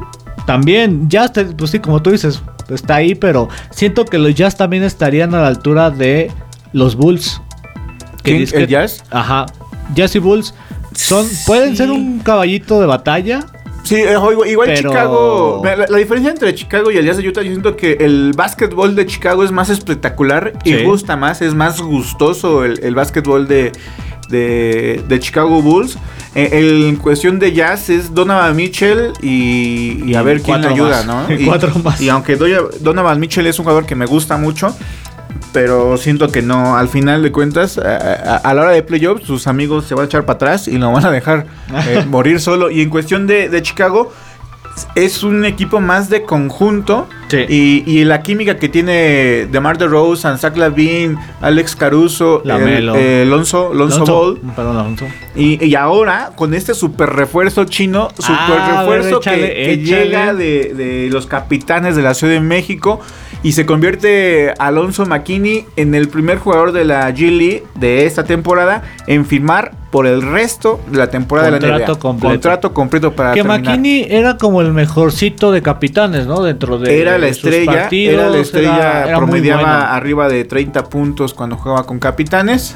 también, 0.46 1.08
te- 1.08 1.44
pues 1.46 1.70
sí, 1.70 1.78
como 1.78 2.02
tú 2.02 2.10
dices, 2.10 2.42
está 2.68 2.96
ahí, 2.96 3.14
pero 3.14 3.48
siento 3.70 4.04
que 4.04 4.18
los 4.18 4.34
Jazz 4.34 4.56
también 4.56 4.82
estarían 4.82 5.34
a 5.34 5.40
la 5.40 5.46
altura 5.48 5.90
de 5.90 6.30
los 6.72 6.96
Bulls. 6.96 7.40
Que- 8.22 8.42
¿El 8.42 8.66
Jazz? 8.66 9.02
Ajá. 9.10 9.46
Jazz 9.94 10.14
y 10.16 10.18
Bulls 10.18 10.54
son, 10.94 11.26
pueden 11.46 11.70
Sí. 11.70 11.76
ser 11.78 11.90
un 11.90 12.20
caballito 12.20 12.80
de 12.80 12.86
batalla. 12.86 13.40
Sí, 13.82 13.96
eh, 13.96 14.12
igual, 14.14 14.48
igual 14.48 14.68
Pero- 14.74 14.88
Chicago. 14.90 15.62
La, 15.62 15.76
la 15.88 15.98
diferencia 15.98 16.30
entre 16.30 16.54
Chicago 16.54 16.90
y 16.90 16.96
el 16.96 17.04
Jazz 17.04 17.18
de 17.18 17.28
Utah, 17.28 17.42
yo 17.42 17.50
siento 17.50 17.76
que 17.76 17.98
el 18.00 18.32
básquetbol 18.34 18.96
de 18.96 19.04
Chicago 19.04 19.44
es 19.44 19.50
más 19.52 19.68
espectacular 19.68 20.54
y 20.64 20.82
gusta 20.84 21.16
más, 21.16 21.42
es 21.42 21.54
más 21.54 21.80
gustoso 21.82 22.64
el, 22.64 22.80
el 22.82 22.94
básquetbol 22.94 23.46
de, 23.46 23.72
de, 24.30 25.02
de 25.06 25.20
Chicago 25.20 25.60
Bulls. 25.60 25.98
Eh, 26.34 26.86
en 26.88 26.96
cuestión 26.96 27.38
de 27.38 27.52
Jazz 27.52 27.90
es 27.90 28.14
Donovan 28.14 28.56
Mitchell 28.56 29.12
y, 29.22 30.02
y 30.04 30.14
a 30.14 30.22
Y 30.22 30.24
ver 30.24 30.40
quién 30.40 30.62
le 30.62 30.68
ayuda, 30.68 31.04
más. 31.04 31.28
¿no? 31.28 31.34
Y 31.38 31.44
cuatro 31.44 31.70
más. 31.84 32.00
Y 32.00 32.08
aunque 32.08 32.36
Donovan 32.36 33.20
Mitchell 33.20 33.46
es 33.46 33.58
un 33.58 33.64
jugador 33.64 33.84
que 33.84 33.94
me 33.94 34.06
gusta 34.06 34.36
mucho. 34.38 34.74
Pero 35.54 35.96
siento 35.96 36.28
que 36.32 36.42
no, 36.42 36.76
al 36.76 36.88
final 36.88 37.23
de 37.23 37.30
cuentas, 37.32 37.78
a, 37.78 37.96
a- 37.96 38.37
a 38.38 38.54
la 38.54 38.62
hora 38.62 38.70
de 38.73 38.82
playoffs, 38.82 39.25
sus 39.25 39.46
amigos 39.46 39.87
se 39.87 39.94
van 39.94 40.02
a 40.02 40.06
echar 40.06 40.26
para 40.26 40.34
atrás 40.34 40.68
y 40.68 40.76
lo 40.78 40.90
van 40.92 41.06
a 41.06 41.11
dejar 41.12 41.46
eh, 41.87 42.04
morir 42.08 42.40
solo. 42.40 42.70
Y 42.70 42.82
en 42.82 42.90
cuestión 42.90 43.26
de, 43.28 43.49
de 43.49 43.62
Chicago, 43.62 44.12
es 44.96 45.23
un 45.23 45.44
equipo 45.44 45.80
más 45.80 46.11
de 46.11 46.25
conjunto. 46.25 47.06
Sí. 47.48 47.84
Y, 47.86 47.98
y 48.00 48.04
la 48.04 48.22
química 48.22 48.56
que 48.56 48.68
tiene 48.68 49.46
DeMar 49.50 49.78
DeRozan, 49.78 50.38
Zach 50.38 50.56
Lavin, 50.56 51.16
Alex 51.40 51.74
Caruso, 51.76 52.42
Lamelo. 52.44 52.94
el- 52.94 53.00
eh, 53.00 53.24
Lonzo, 53.26 53.72
Lonzo, 53.74 53.98
Lonzo, 53.98 54.12
Ball. 54.14 54.40
Perdón, 54.54 54.76
Alonso. 54.76 55.06
Y, 55.36 55.64
y 55.64 55.74
ahora, 55.74 56.30
con 56.36 56.54
este 56.54 56.74
super 56.74 57.10
refuerzo 57.10 57.64
chino, 57.64 58.08
super 58.16 58.36
Ah, 58.38 58.84
ver, 58.86 59.00
refuerzo 59.00 59.20
que- 59.20 59.30
échale, 59.30 59.48
que, 59.54 59.72
échale. 59.72 60.04
llega 60.04 60.34
de, 60.34 60.74
de 60.74 61.08
los 61.10 61.26
capitanes 61.26 61.96
de 61.96 62.02
la 62.02 62.14
Ciudad 62.14 62.34
de 62.34 62.40
México 62.40 63.00
y 63.42 63.52
se 63.52 63.66
convierte 63.66 64.52
Alonso 64.58 65.04
McKinney 65.06 65.66
en 65.76 65.94
el 65.94 66.08
primer 66.08 66.38
jugador 66.38 66.72
de 66.72 66.84
la 66.84 67.10
G 67.14 67.30
League 67.30 67.64
de 67.74 68.06
esta 68.06 68.24
temporada 68.24 68.82
en 69.06 69.26
firmar 69.26 69.72
por 69.90 70.06
el 70.08 70.22
resto 70.22 70.80
de 70.90 70.98
la 70.98 71.08
temporada 71.08 71.50
de 71.50 71.52
la 71.52 71.58
Contrato 71.60 71.92
NBA. 71.92 72.00
completo. 72.00 72.32
Contrato 72.32 72.74
completo 72.74 73.12
para 73.12 73.32
Que 73.32 73.42
terminar. 73.42 73.60
McKinney 73.60 74.06
era 74.10 74.36
como 74.38 74.60
el 74.60 74.72
mejorcito 74.72 75.52
de 75.52 75.62
capitanes, 75.62 76.26
¿no? 76.26 76.42
Dentro 76.42 76.78
de 76.78 77.00
Era 77.00 77.16
la 77.24 77.30
estrella, 77.30 77.72
partidos, 77.82 78.14
era 78.14 78.28
la 78.30 78.38
estrella, 78.38 78.76
era- 78.76 79.08
era 79.08 79.20
muy 79.20 79.26
promediaba 79.26 79.62
bueno. 79.62 79.84
arriba 79.92 80.28
de 80.28 80.44
30 80.44 80.84
puntos 80.88 81.34
cuando 81.34 81.56
jugaba 81.56 81.84
con 81.86 81.98
capitanes. 81.98 82.74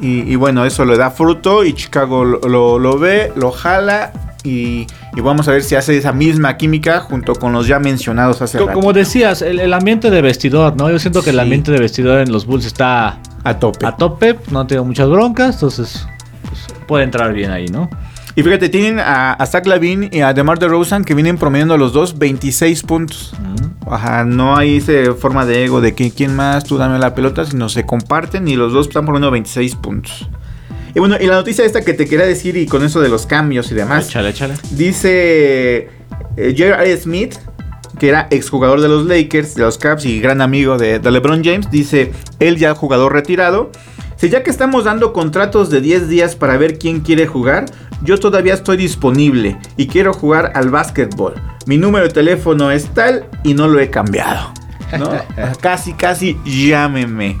Y, 0.00 0.30
y 0.30 0.36
bueno, 0.36 0.64
eso 0.66 0.84
le 0.84 0.96
da 0.98 1.10
fruto 1.10 1.64
y 1.64 1.72
Chicago 1.72 2.24
lo, 2.24 2.38
lo- 2.40 2.78
lo 2.78 2.98
ve, 2.98 3.32
lo 3.34 3.50
jala 3.50 4.12
y, 4.44 4.86
y 5.16 5.20
vamos 5.22 5.48
a 5.48 5.52
ver 5.52 5.62
si 5.62 5.74
hace 5.74 5.96
esa 5.96 6.12
misma 6.12 6.58
química 6.58 7.00
junto 7.00 7.34
con 7.34 7.52
los 7.54 7.66
ya 7.66 7.78
mencionados 7.78 8.42
hace 8.42 8.58
Co- 8.58 8.66
rato. 8.66 8.78
Como 8.78 8.92
decías, 8.92 9.40
el, 9.40 9.58
el 9.58 9.72
ambiente 9.72 10.10
de 10.10 10.20
vestidor, 10.20 10.76
¿no? 10.76 10.90
Yo 10.90 10.98
siento 10.98 11.22
que 11.22 11.30
el 11.30 11.40
ambiente 11.40 11.72
de 11.72 11.78
vestidor 11.80 12.20
en 12.20 12.30
los 12.30 12.44
Bulls 12.44 12.66
está 12.66 13.18
a 13.42 13.58
tope. 13.58 13.86
a 13.86 13.96
tope, 13.96 14.38
no 14.50 14.66
tengo 14.66 14.84
muchas 14.84 15.08
broncas, 15.08 15.54
entonces 15.54 16.06
pues, 16.46 16.66
puede 16.86 17.04
entrar 17.04 17.32
bien 17.32 17.50
ahí, 17.50 17.66
¿no? 17.68 17.88
Y 18.34 18.42
fíjate, 18.42 18.68
tienen 18.68 19.00
a, 19.00 19.32
a 19.32 19.46
Zach 19.46 19.66
Lavin 19.66 20.10
y 20.12 20.20
a 20.20 20.34
DeMar 20.34 20.58
DeRozan 20.58 21.04
que 21.06 21.14
vienen 21.14 21.38
promediando 21.38 21.78
los 21.78 21.94
dos 21.94 22.18
26 22.18 22.82
puntos. 22.82 23.32
Mm. 23.40 23.65
Ajá, 23.88 24.24
no 24.24 24.56
hay 24.56 24.78
ese 24.78 25.12
forma 25.12 25.46
de 25.46 25.64
ego 25.64 25.80
de 25.80 25.94
que 25.94 26.10
quién 26.10 26.34
más, 26.34 26.64
tú 26.64 26.76
dame 26.76 26.98
la 26.98 27.14
pelota, 27.14 27.44
sino 27.44 27.68
se 27.68 27.86
comparten 27.86 28.48
y 28.48 28.56
los 28.56 28.72
dos 28.72 28.88
están 28.88 29.06
poniendo 29.06 29.30
26 29.30 29.76
puntos. 29.76 30.28
Y 30.94 30.98
bueno, 30.98 31.16
y 31.20 31.26
la 31.26 31.34
noticia 31.36 31.64
esta 31.64 31.82
que 31.82 31.92
te 31.92 32.06
quería 32.06 32.26
decir 32.26 32.56
y 32.56 32.66
con 32.66 32.82
eso 32.82 33.00
de 33.00 33.08
los 33.08 33.26
cambios 33.26 33.70
y 33.70 33.74
demás, 33.74 34.08
Échale, 34.08 34.30
échale. 34.30 34.54
dice 34.72 35.88
eh, 36.36 36.54
J.R. 36.56 36.96
Smith, 36.96 37.36
que 37.98 38.08
era 38.08 38.26
exjugador 38.30 38.80
de 38.80 38.88
los 38.88 39.06
Lakers, 39.06 39.54
de 39.54 39.62
los 39.62 39.78
Cavs 39.78 40.04
y 40.04 40.20
gran 40.20 40.40
amigo 40.40 40.78
de, 40.78 40.98
de 40.98 41.10
LeBron 41.10 41.44
James, 41.44 41.70
dice, 41.70 42.12
él 42.40 42.56
ya 42.56 42.74
jugador 42.74 43.12
retirado, 43.12 43.70
si 44.16 44.30
ya 44.30 44.42
que 44.42 44.50
estamos 44.50 44.84
dando 44.84 45.12
contratos 45.12 45.68
de 45.70 45.82
10 45.82 46.08
días 46.08 46.34
para 46.36 46.56
ver 46.56 46.78
quién 46.78 47.00
quiere 47.00 47.26
jugar, 47.26 47.66
yo 48.02 48.18
todavía 48.18 48.54
estoy 48.54 48.76
disponible 48.76 49.58
y 49.76 49.86
quiero 49.86 50.12
jugar 50.12 50.52
al 50.54 50.70
básquetbol. 50.70 51.34
Mi 51.66 51.78
número 51.78 52.06
de 52.06 52.12
teléfono 52.12 52.70
es 52.70 52.88
tal 52.90 53.28
y 53.42 53.54
no 53.54 53.68
lo 53.68 53.80
he 53.80 53.90
cambiado. 53.90 54.52
¿no? 54.98 55.10
casi, 55.60 55.92
casi 55.94 56.38
llámeme. 56.44 57.38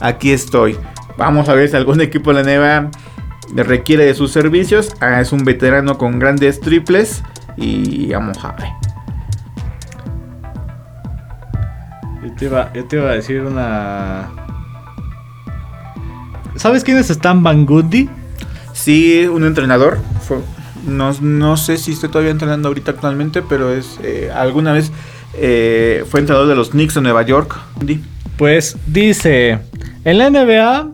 Aquí 0.00 0.32
estoy. 0.32 0.76
Vamos 1.16 1.48
a 1.48 1.54
ver 1.54 1.68
si 1.68 1.76
algún 1.76 2.00
equipo 2.00 2.32
de 2.32 2.42
la 2.42 2.58
NBA 2.58 2.90
requiere 3.62 4.04
de 4.04 4.14
sus 4.14 4.32
servicios. 4.32 4.94
Ah, 5.00 5.20
es 5.20 5.32
un 5.32 5.44
veterano 5.44 5.96
con 5.96 6.18
grandes 6.18 6.60
triples. 6.60 7.22
Y 7.56 8.12
vamos 8.12 8.44
a 8.44 8.52
ver. 8.52 8.68
Yo 12.22 12.34
te, 12.34 12.44
iba, 12.46 12.72
yo 12.72 12.84
te 12.86 12.96
iba 12.96 13.10
a 13.10 13.14
decir 13.14 13.42
una... 13.42 14.30
¿Sabes 16.56 16.82
quién 16.82 16.98
es 16.98 17.10
Stan 17.10 17.42
Van 17.42 17.66
Gundy? 17.66 18.08
Sí, 18.84 19.24
un 19.26 19.44
entrenador. 19.44 19.98
fue- 20.20 20.40
no, 20.86 21.12
no 21.22 21.56
sé 21.56 21.78
si 21.78 21.92
esté 21.92 22.08
todavía 22.08 22.30
entrenando 22.30 22.68
ahorita 22.68 22.90
actualmente, 22.90 23.40
pero 23.40 23.72
es 23.72 23.98
eh, 24.02 24.30
alguna 24.34 24.72
vez 24.74 24.92
eh, 25.32 26.04
fue 26.10 26.20
entrenador 26.20 26.46
de 26.48 26.54
los 26.54 26.70
Knicks 26.72 26.92
de 26.94 27.00
Nueva 27.00 27.22
York. 27.22 27.58
Pues 28.36 28.76
dice, 28.86 29.60
en 30.04 30.18
la 30.18 30.28
NBA, 30.28 30.90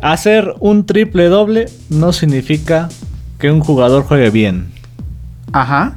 hacer 0.00 0.54
un 0.60 0.86
triple 0.86 1.26
doble 1.26 1.66
no 1.90 2.14
significa 2.14 2.88
que 3.38 3.50
un 3.50 3.60
jugador 3.60 4.04
juegue 4.04 4.30
bien. 4.30 4.72
Ajá. 5.52 5.94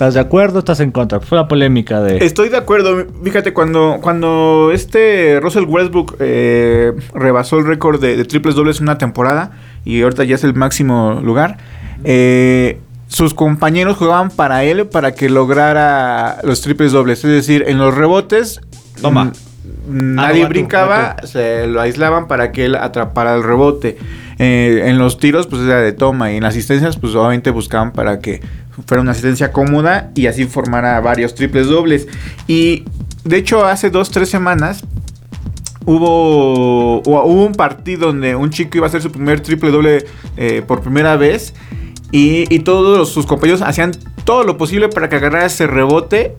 ¿Estás 0.00 0.14
de 0.14 0.20
acuerdo? 0.20 0.60
¿Estás 0.60 0.80
en 0.80 0.92
contra? 0.92 1.20
Fue 1.20 1.36
la 1.36 1.46
polémica 1.46 2.00
de... 2.00 2.24
Estoy 2.24 2.48
de 2.48 2.56
acuerdo. 2.56 3.06
Fíjate, 3.22 3.52
cuando, 3.52 3.98
cuando 4.00 4.70
este 4.72 5.38
Russell 5.42 5.64
Westbrook 5.64 6.16
eh, 6.20 6.94
rebasó 7.12 7.58
el 7.58 7.66
récord 7.66 8.00
de, 8.00 8.16
de 8.16 8.24
triples 8.24 8.54
dobles 8.54 8.78
en 8.78 8.84
una 8.84 8.96
temporada 8.96 9.50
y 9.84 10.00
ahorita 10.00 10.24
ya 10.24 10.36
es 10.36 10.44
el 10.44 10.54
máximo 10.54 11.20
lugar, 11.22 11.58
eh, 12.04 12.80
sus 13.08 13.34
compañeros 13.34 13.98
jugaban 13.98 14.30
para 14.30 14.64
él 14.64 14.86
para 14.86 15.12
que 15.12 15.28
lograra 15.28 16.38
los 16.44 16.62
triples 16.62 16.92
dobles. 16.92 17.22
Es 17.22 17.30
decir, 17.30 17.64
en 17.66 17.76
los 17.76 17.94
rebotes, 17.94 18.62
Toma. 19.02 19.32
Ah, 19.34 19.38
nadie 19.86 20.40
no, 20.40 20.44
va 20.44 20.48
tú, 20.48 20.54
brincaba, 20.54 21.16
se 21.24 21.66
lo 21.66 21.78
aislaban 21.78 22.26
para 22.26 22.52
que 22.52 22.64
él 22.64 22.74
atrapara 22.76 23.34
el 23.34 23.42
rebote. 23.42 23.98
Eh, 24.38 24.84
en 24.86 24.98
los 24.98 25.18
tiros, 25.18 25.46
pues 25.46 25.60
era 25.62 25.82
de 25.82 25.92
toma. 25.92 26.32
Y 26.32 26.36
en 26.36 26.44
las 26.44 26.54
asistencias, 26.54 26.96
pues 26.96 27.14
obviamente 27.14 27.50
buscaban 27.50 27.92
para 27.92 28.20
que 28.20 28.40
fuera 28.86 29.00
una 29.02 29.12
asistencia 29.12 29.52
cómoda 29.52 30.10
y 30.14 30.26
así 30.26 30.44
formara 30.46 31.00
varios 31.00 31.34
triples 31.34 31.66
dobles. 31.68 32.08
Y 32.46 32.84
de 33.24 33.36
hecho, 33.36 33.64
hace 33.64 33.90
dos, 33.90 34.10
tres 34.10 34.28
semanas 34.28 34.82
hubo, 35.84 37.00
hubo 37.00 37.44
un 37.44 37.52
partido 37.52 38.08
donde 38.08 38.34
un 38.34 38.50
chico 38.50 38.78
iba 38.78 38.86
a 38.86 38.88
hacer 38.88 39.02
su 39.02 39.10
primer 39.10 39.40
triple 39.40 39.70
doble 39.70 40.06
eh, 40.36 40.62
por 40.66 40.80
primera 40.80 41.16
vez. 41.16 41.54
Y, 42.12 42.58
todos 42.60 43.08
sus 43.08 43.24
compañeros 43.24 43.62
hacían 43.62 43.92
todo 44.24 44.42
lo 44.42 44.56
posible 44.56 44.88
para 44.88 45.08
que 45.08 45.16
agarrara 45.16 45.46
ese 45.46 45.68
rebote 45.68 46.34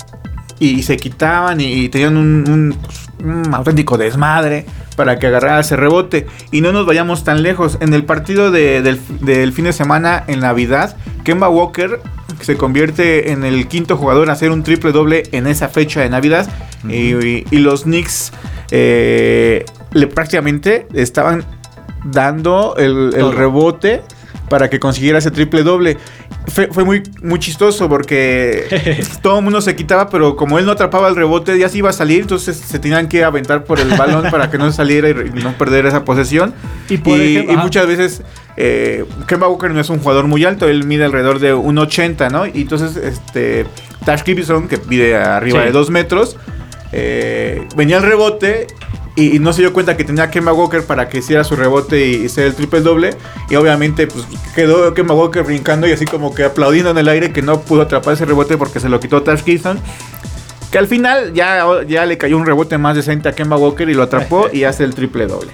y 0.60 0.84
se 0.84 0.98
quitaban 0.98 1.62
y, 1.62 1.88
tenían 1.88 2.18
un, 2.18 2.76
pues, 2.82 3.10
un 3.24 3.54
auténtico 3.54 3.98
desmadre 3.98 4.66
para 4.98 5.18
que 5.18 5.28
agarrara 5.28 5.62
ese 5.62 5.78
rebote. 5.78 6.28
Y 6.52 6.60
no 6.60 6.74
nos 6.74 6.86
vayamos 6.86 7.24
tan 7.24 7.42
lejos. 7.42 7.78
En 7.80 7.94
el 7.94 8.04
partido 8.04 8.52
de- 8.52 8.82
del 8.82 9.54
fin 9.54 9.66
de 9.66 9.74
semana 9.74 10.26
en 10.28 10.42
Navidad, 10.42 10.98
Kemba 11.24 11.48
Walker 11.48 12.02
se 12.46 12.58
convierte 12.58 13.32
en 13.32 13.44
el 13.44 13.68
quinto 13.68 13.98
jugador 13.98 14.26
en 14.26 14.30
hacer 14.32 14.52
un 14.52 14.64
triple 14.64 14.92
doble 14.92 15.24
en 15.32 15.48
esa 15.48 15.70
fecha 15.70 16.02
de 16.02 16.10
Navidad. 16.10 16.48
y, 16.88 17.14
y- 17.26 17.46
y 17.52 17.58
los 17.60 17.84
Knicks 17.84 18.32
eh, 18.72 19.66
le 19.94 20.08
prácticamente 20.08 20.88
estaban 20.94 21.44
dando 22.04 22.76
el, 22.78 23.14
rebote 23.34 24.02
para 24.52 24.70
que 24.70 24.80
consiguiera 24.82 25.18
ese 25.18 25.32
triple 25.32 25.64
doble. 25.64 25.98
Fue, 26.48 26.68
fue 26.68 26.84
muy, 26.84 27.04
muy 27.24 27.40
chistoso 27.40 27.88
porque 27.88 29.00
todo 29.22 29.38
el 29.38 29.44
mundo 29.46 29.62
se 29.62 29.78
quitaba, 29.78 30.10
pero 30.10 30.36
como 30.36 30.60
él 30.60 30.66
no 30.66 30.74
atrapaba 30.74 31.08
el 31.08 31.16
rebote, 31.16 31.58
ya 31.58 31.70
se 31.70 31.78
iba 31.78 31.90
a 31.90 31.94
salir, 31.94 32.22
entonces 32.24 32.58
se 32.58 32.78
tenían 32.80 33.08
que 33.08 33.24
aventar 33.24 33.64
por 33.64 33.80
el 33.80 33.88
balón 33.98 34.30
para 34.30 34.52
que 34.52 34.58
no 34.58 34.70
saliera 34.74 35.08
y, 35.10 35.14
y 35.14 35.42
no 35.42 35.54
perder 35.58 35.86
esa 35.86 36.04
posesión. 36.04 36.54
Y 36.90 36.98
por 36.98 37.18
y, 37.18 37.38
ejemplo- 37.38 37.54
y 37.54 37.58
muchas 37.58 37.88
veces 37.88 38.24
eh, 38.58 39.06
Kemba 39.26 39.48
Walker 39.48 39.72
no 39.72 39.80
es 39.80 39.90
un 39.90 40.00
jugador 40.00 40.28
muy 40.28 40.44
alto, 40.44 40.68
él 40.68 40.84
mide 40.84 41.06
alrededor 41.06 41.40
de 41.40 41.56
1,80, 41.56 42.30
¿no? 42.30 42.46
Y 42.46 42.62
entonces 42.64 42.98
este 42.98 43.66
Tash 44.04 44.24
Gibson, 44.24 44.68
que 44.68 44.78
mide 44.90 45.16
arriba 45.16 45.60
Sí. 45.62 45.66
de 45.68 45.72
2 45.72 45.90
metros, 45.92 46.36
eh, 46.92 47.66
venía 47.78 47.98
el 47.98 48.04
rebote 48.04 48.68
y, 49.16 49.36
y 49.36 49.40
no 49.40 49.52
se 49.54 49.62
dio 49.62 49.74
cuenta 49.74 49.98
que 49.98 50.04
tenía 50.04 50.24
a 50.26 50.32
Kemba 50.32 50.54
Walker 50.54 50.84
para 50.84 51.10
que 51.10 51.18
hiciera 51.20 51.44
su 51.44 51.56
rebote 51.56 52.08
y, 52.08 52.26
hacer 52.26 52.46
el 52.46 52.56
triple 52.56 52.82
doble. 52.82 53.12
Y 53.50 53.56
obviamente 53.56 54.08
pues 54.08 54.26
quedó 54.56 54.94
Kemba 54.94 55.16
Walker 55.16 55.44
brincando 55.44 55.88
y 55.88 55.92
así 55.92 56.06
como 56.06 56.34
que 56.34 56.44
aplaudiendo 56.46 56.92
en 56.92 56.98
el 56.98 57.08
aire 57.10 57.32
que 57.32 57.42
no 57.42 57.62
pudo 57.62 57.82
atrapar 57.82 58.14
ese 58.14 58.26
rebote 58.26 58.58
porque 58.58 58.80
se 58.80 58.90
lo 58.90 59.00
quitó 59.00 59.22
Tash 59.24 59.44
Gibson. 59.44 59.80
Que 60.72 60.78
al 60.78 60.88
final 60.88 61.34
ya, 61.34 61.66
ya 61.86 62.06
le 62.06 62.18
cayó 62.18 62.38
un 62.38 62.46
rebote 62.46 62.78
más 62.78 62.96
decente 62.96 63.28
a 63.28 63.34
Kemba 63.34 63.58
Walker 63.58 63.90
y 63.90 63.94
lo 63.94 64.04
atrapó 64.04 64.48
y 64.52 64.64
hace 64.64 64.86
el 64.86 64.96
triple 64.96 65.28
doble. 65.28 65.52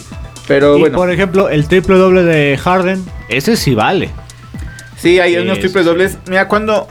Pero 0.47 0.77
y 0.77 0.81
bueno. 0.81 0.95
por 0.97 1.09
ejemplo, 1.11 1.49
el 1.49 1.67
triple 1.67 1.97
doble 1.97 2.23
de 2.23 2.57
Harden, 2.57 3.03
ese 3.27 3.57
sí 3.57 3.73
vale. 3.73 4.11
Sí, 4.95 5.19
hay 5.19 5.33
Sí, 5.33 5.39
unos 5.39 5.59
triples 5.59 5.83
sí. 5.83 5.89
dobles. 5.89 6.17
Mira, 6.27 6.47
cuando 6.47 6.87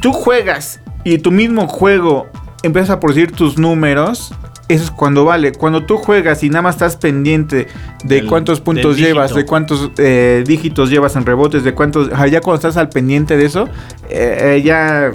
tú 0.00 0.12
juegas 0.12 0.80
y 1.04 1.18
tu 1.18 1.30
mismo 1.30 1.66
juego 1.66 2.28
empieza 2.62 2.94
a 2.94 3.00
producir 3.00 3.32
tus 3.32 3.58
números, 3.58 4.34
eso 4.68 4.84
es 4.84 4.90
cuando 4.90 5.24
vale. 5.24 5.52
Cuando 5.52 5.84
tú 5.84 5.96
juegas 5.96 6.42
y 6.42 6.48
nada 6.48 6.62
más 6.62 6.74
estás 6.76 6.96
pendiente 6.96 7.68
de 8.04 8.16
Del- 8.16 8.26
cuántos 8.26 8.60
puntos 8.60 8.96
llevas, 8.96 9.34
de 9.34 9.44
cuántos 9.46 9.90
eh, 9.98 10.42
dígitos 10.46 10.90
llevas 10.90 11.14
en 11.16 11.24
rebotes, 11.24 11.62
de 11.64 11.72
cuántos... 11.74 12.12
ajá, 12.12 12.26
ya 12.26 12.40
cuando 12.40 12.56
estás 12.56 12.76
al 12.76 12.88
pendiente 12.88 13.36
de 13.36 13.44
eso, 13.46 13.68
eh, 14.08 14.56
eh, 14.56 14.62
ya 14.64 15.12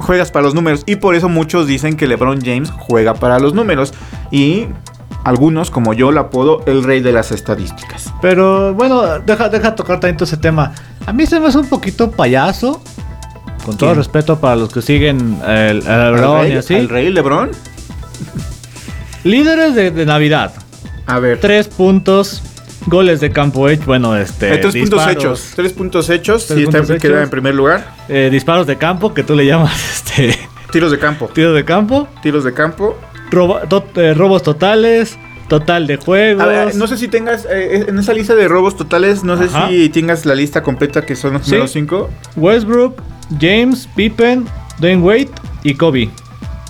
juegas 0.00 0.30
para 0.30 0.44
los 0.44 0.54
números. 0.54 0.82
Y 0.86 0.96
por 0.96 1.14
eso 1.14 1.28
muchos 1.28 1.66
dicen 1.66 1.96
que 1.96 2.06
LeBron 2.08 2.40
James 2.44 2.70
juega 2.76 3.14
para 3.14 3.38
los 3.38 3.54
números. 3.54 3.94
Y 4.30 4.66
algunos, 5.22 5.70
como 5.70 5.94
yo, 5.94 6.10
lo 6.10 6.20
apodo 6.20 6.62
el 6.66 6.82
rey 6.84 7.00
de 7.00 7.12
las 7.12 7.30
estadísticas. 7.30 8.12
Pero 8.20 8.74
bueno, 8.74 9.20
deja, 9.20 9.48
deja 9.48 9.74
tocar 9.74 10.00
tanto 10.00 10.24
ese 10.24 10.36
tema. 10.36 10.72
A 11.06 11.12
mí 11.12 11.26
se 11.26 11.38
me 11.40 11.46
hace 11.46 11.58
un 11.58 11.68
poquito 11.68 12.10
payaso. 12.10 12.82
Con 13.64 13.78
todo 13.78 13.94
respeto 13.94 14.38
para 14.38 14.56
los 14.56 14.70
que 14.72 14.82
siguen 14.82 15.38
el, 15.46 15.78
el 15.78 15.88
¿Al 15.88 16.14
LeBron 16.16 16.42
rey, 16.42 16.52
y 16.52 16.56
así. 16.56 16.74
¿Al 16.74 16.88
rey 16.90 17.10
LeBron? 17.10 17.50
Líderes 19.24 19.74
de, 19.74 19.90
de 19.90 20.06
Navidad. 20.06 20.52
A 21.06 21.18
ver. 21.18 21.38
Tres 21.40 21.68
puntos, 21.68 22.42
Goles 22.86 23.20
de 23.20 23.30
campo 23.30 23.68
hecho, 23.68 23.84
bueno, 23.86 24.14
este. 24.16 24.58
Tres 24.58 24.74
puntos 24.76 25.06
hechos. 25.08 25.52
Tres 25.56 25.72
puntos 25.72 26.10
hechos. 26.10 26.46
Tres 26.46 26.58
y 26.60 26.62
está, 26.64 26.78
puntos 26.78 27.00
queda 27.00 27.12
hechos. 27.14 27.24
en 27.24 27.30
primer 27.30 27.54
lugar. 27.54 27.94
eh, 28.08 28.28
disparos 28.30 28.66
de 28.66 28.76
campo, 28.76 29.14
que 29.14 29.22
tú 29.22 29.34
le 29.34 29.46
llamas 29.46 29.72
este. 30.06 30.38
Tiros 30.70 30.90
de 30.90 30.98
campo. 30.98 31.30
Tiro 31.32 31.52
de 31.54 31.64
campo. 31.64 32.08
Tiros 32.22 32.44
de 32.44 32.52
campo. 32.52 32.98
robo- 33.30 33.60
to- 33.68 33.86
eh, 33.96 34.12
robos 34.14 34.42
totales. 34.42 35.16
Total 35.48 35.86
de 35.86 35.96
juegos. 35.98 36.42
A 36.42 36.46
ver, 36.46 36.74
no 36.74 36.86
sé 36.86 36.96
si 36.96 37.06
tengas. 37.08 37.46
eh, 37.50 37.84
en 37.88 37.98
esa 37.98 38.12
lista 38.14 38.34
de 38.34 38.48
robos 38.48 38.76
totales, 38.76 39.24
no 39.24 39.36
sé 39.36 39.48
si 39.68 39.88
tengas 39.90 40.24
la 40.26 40.34
lista 40.34 40.62
completa 40.62 41.04
que 41.04 41.14
son 41.16 41.34
los 41.34 41.44
Sí. 41.46 41.56
cinco. 41.68 42.10
Westbrook, 42.36 43.00
James, 43.40 43.86
Pippen, 43.94 44.46
Dwayne 44.78 45.02
Wade 45.02 45.28
y 45.62 45.74
Kobe. 45.74 46.08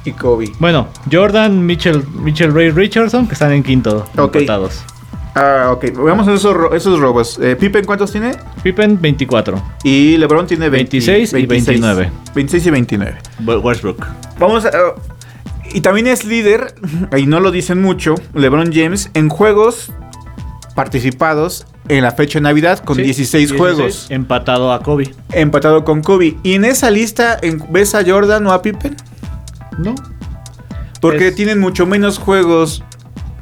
Y 0.04 0.12
Kobe. 0.12 0.52
Bueno, 0.58 0.88
Jordan, 1.10 1.64
Mitchell, 1.64 2.02
Mitchell 2.14 2.52
Ray 2.54 2.70
Richardson, 2.70 3.26
que 3.26 3.32
están 3.34 3.52
en 3.52 3.62
quinto. 3.62 4.04
Ok. 4.18 4.36
empatados. 4.36 4.82
Ah, 5.36 5.70
ok. 5.72 5.86
Vamos 5.96 6.28
a 6.28 6.34
esos, 6.34 6.54
ro- 6.54 6.74
esos 6.74 7.00
robos. 7.00 7.38
Eh, 7.42 7.56
Pippen, 7.56 7.84
¿cuántos 7.84 8.12
tiene? 8.12 8.36
Pippen, 8.62 9.00
24. 9.00 9.60
Y 9.82 10.16
LeBron 10.16 10.46
tiene 10.46 10.68
20 10.68 10.98
26 10.98 11.32
y 11.32 11.46
29. 11.46 12.10
26 12.34 12.66
y 12.66 12.70
29. 12.70 13.16
We- 13.44 13.56
Westbrook. 13.58 14.06
Vamos 14.38 14.64
a. 14.64 14.68
uh, 14.68 14.92
y 15.72 15.80
también 15.80 16.06
es 16.06 16.24
líder, 16.24 16.74
y 17.16 17.26
no 17.26 17.40
lo 17.40 17.50
dicen 17.50 17.80
mucho, 17.82 18.14
LeBron 18.34 18.70
James, 18.72 19.10
en 19.14 19.28
juegos 19.28 19.90
participados 20.74 21.66
en 21.88 22.02
la 22.02 22.12
fecha 22.12 22.38
de 22.38 22.42
Navidad 22.44 22.78
con 22.80 22.96
Sí, 22.96 23.02
16, 23.02 23.52
juegos. 23.52 24.06
Empatado 24.10 24.72
a 24.72 24.80
Kobe. 24.82 25.14
Empatado 25.32 25.84
con 25.84 26.02
Kobe. 26.02 26.36
¿Y 26.42 26.54
en 26.54 26.64
esa 26.64 26.90
lista 26.90 27.38
en- 27.42 27.62
ves 27.70 27.94
a 27.94 28.02
Jordan 28.04 28.46
o 28.46 28.52
a 28.52 28.62
Pippen? 28.62 28.96
¿No? 29.78 29.94
Porque 31.00 31.28
Es- 31.28 31.34
tienen 31.34 31.60
mucho 31.60 31.86
menos 31.86 32.18
juegos 32.18 32.82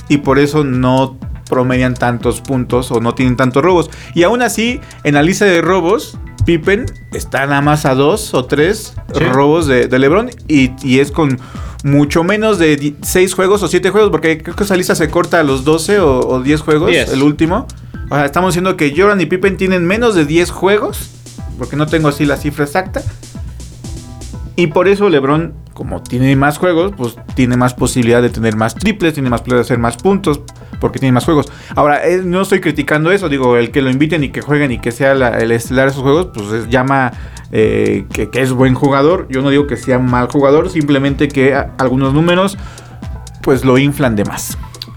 y 0.08 0.18
por 0.18 0.38
eso 0.38 0.64
no 0.64 1.16
promedian 1.48 1.94
tantos 1.94 2.40
puntos 2.40 2.90
o 2.90 3.00
no 3.00 3.14
tienen 3.14 3.36
tantos 3.36 3.62
robos. 3.62 3.90
Y 4.14 4.22
aún 4.22 4.42
así, 4.42 4.80
en 5.04 5.14
la 5.14 5.22
lista 5.22 5.44
de 5.44 5.60
robos, 5.60 6.18
Pippen 6.46 6.86
está 7.12 7.46
nada 7.46 7.60
más 7.60 7.84
a 7.84 7.94
dos 7.94 8.34
o 8.34 8.46
tres 8.46 8.94
Sí. 9.14 9.24
robos 9.24 9.66
de, 9.66 9.86
de 9.86 9.98
LeBron 9.98 10.30
y, 10.48 10.70
y 10.82 10.98
es 11.00 11.12
con 11.12 11.38
mucho 11.84 12.24
menos 12.24 12.58
de 12.58 12.94
6 13.02 13.34
juegos 13.34 13.62
o 13.62 13.68
7 13.68 13.90
juegos, 13.90 14.10
porque 14.10 14.42
creo 14.42 14.56
que 14.56 14.64
esa 14.64 14.76
lista 14.76 14.94
se 14.94 15.08
corta 15.10 15.40
a 15.40 15.42
los 15.42 15.64
12 15.64 16.00
o, 16.00 16.20
o 16.20 16.40
10 16.40 16.60
juegos, 16.62 16.90
el 16.92 17.22
último. 17.22 17.66
O 18.10 18.14
sea, 18.14 18.24
estamos 18.24 18.54
diciendo 18.54 18.76
que 18.76 18.94
Jordan 18.96 19.20
y 19.20 19.26
Pippen 19.26 19.56
tienen 19.56 19.84
menos 19.86 20.14
de 20.14 20.24
10 20.24 20.50
juegos, 20.50 21.10
porque 21.58 21.76
no 21.76 21.86
tengo 21.86 22.08
así 22.08 22.24
la 22.24 22.36
cifra 22.36 22.64
exacta. 22.64 23.02
Y 24.56 24.68
por 24.68 24.88
eso 24.88 25.08
LeBron, 25.08 25.54
como 25.74 26.02
tiene 26.02 26.34
más 26.36 26.58
juegos, 26.58 26.92
pues 26.96 27.16
tiene 27.34 27.56
más 27.56 27.74
posibilidad 27.74 28.22
de 28.22 28.30
tener 28.30 28.56
más 28.56 28.74
triples, 28.74 29.14
tiene 29.14 29.30
más 29.30 29.40
posibilidad 29.40 29.60
de 29.62 29.66
hacer 29.66 29.78
más 29.78 29.96
puntos, 29.96 30.40
porque 30.80 30.98
tiene 30.98 31.12
más 31.12 31.24
juegos. 31.24 31.46
Ahora, 31.74 32.06
eh, 32.06 32.20
no 32.24 32.42
estoy 32.42 32.60
criticando 32.60 33.10
eso, 33.10 33.28
digo, 33.28 33.56
el 33.56 33.70
que 33.70 33.82
lo 33.82 33.90
inviten 33.90 34.24
y 34.24 34.30
que 34.30 34.40
jueguen 34.40 34.72
y 34.72 34.78
que 34.78 34.92
sea 34.92 35.12
el 35.12 35.50
estelar 35.52 35.86
de 35.86 35.90
esos 35.92 36.02
juegos, 36.02 36.28
pues 36.34 36.50
es- 36.52 36.68
llama 36.68 37.12
eh, 37.52 38.06
que, 38.12 38.28
es 38.34 38.52
buen 38.52 38.74
jugador. 38.74 39.26
Yo 39.28 39.42
no 39.42 39.50
digo 39.50 39.66
que 39.66 39.76
sea 39.76 39.98
mal 39.98 40.28
jugador, 40.28 40.70
simplemente 40.70 41.28
que 41.28 41.54
algunos 41.78 42.14
números, 42.14 42.56
pues 43.42 43.64
lo 43.64 43.76
inflan 43.78 44.16
de 44.16 44.24
más. 44.24 44.56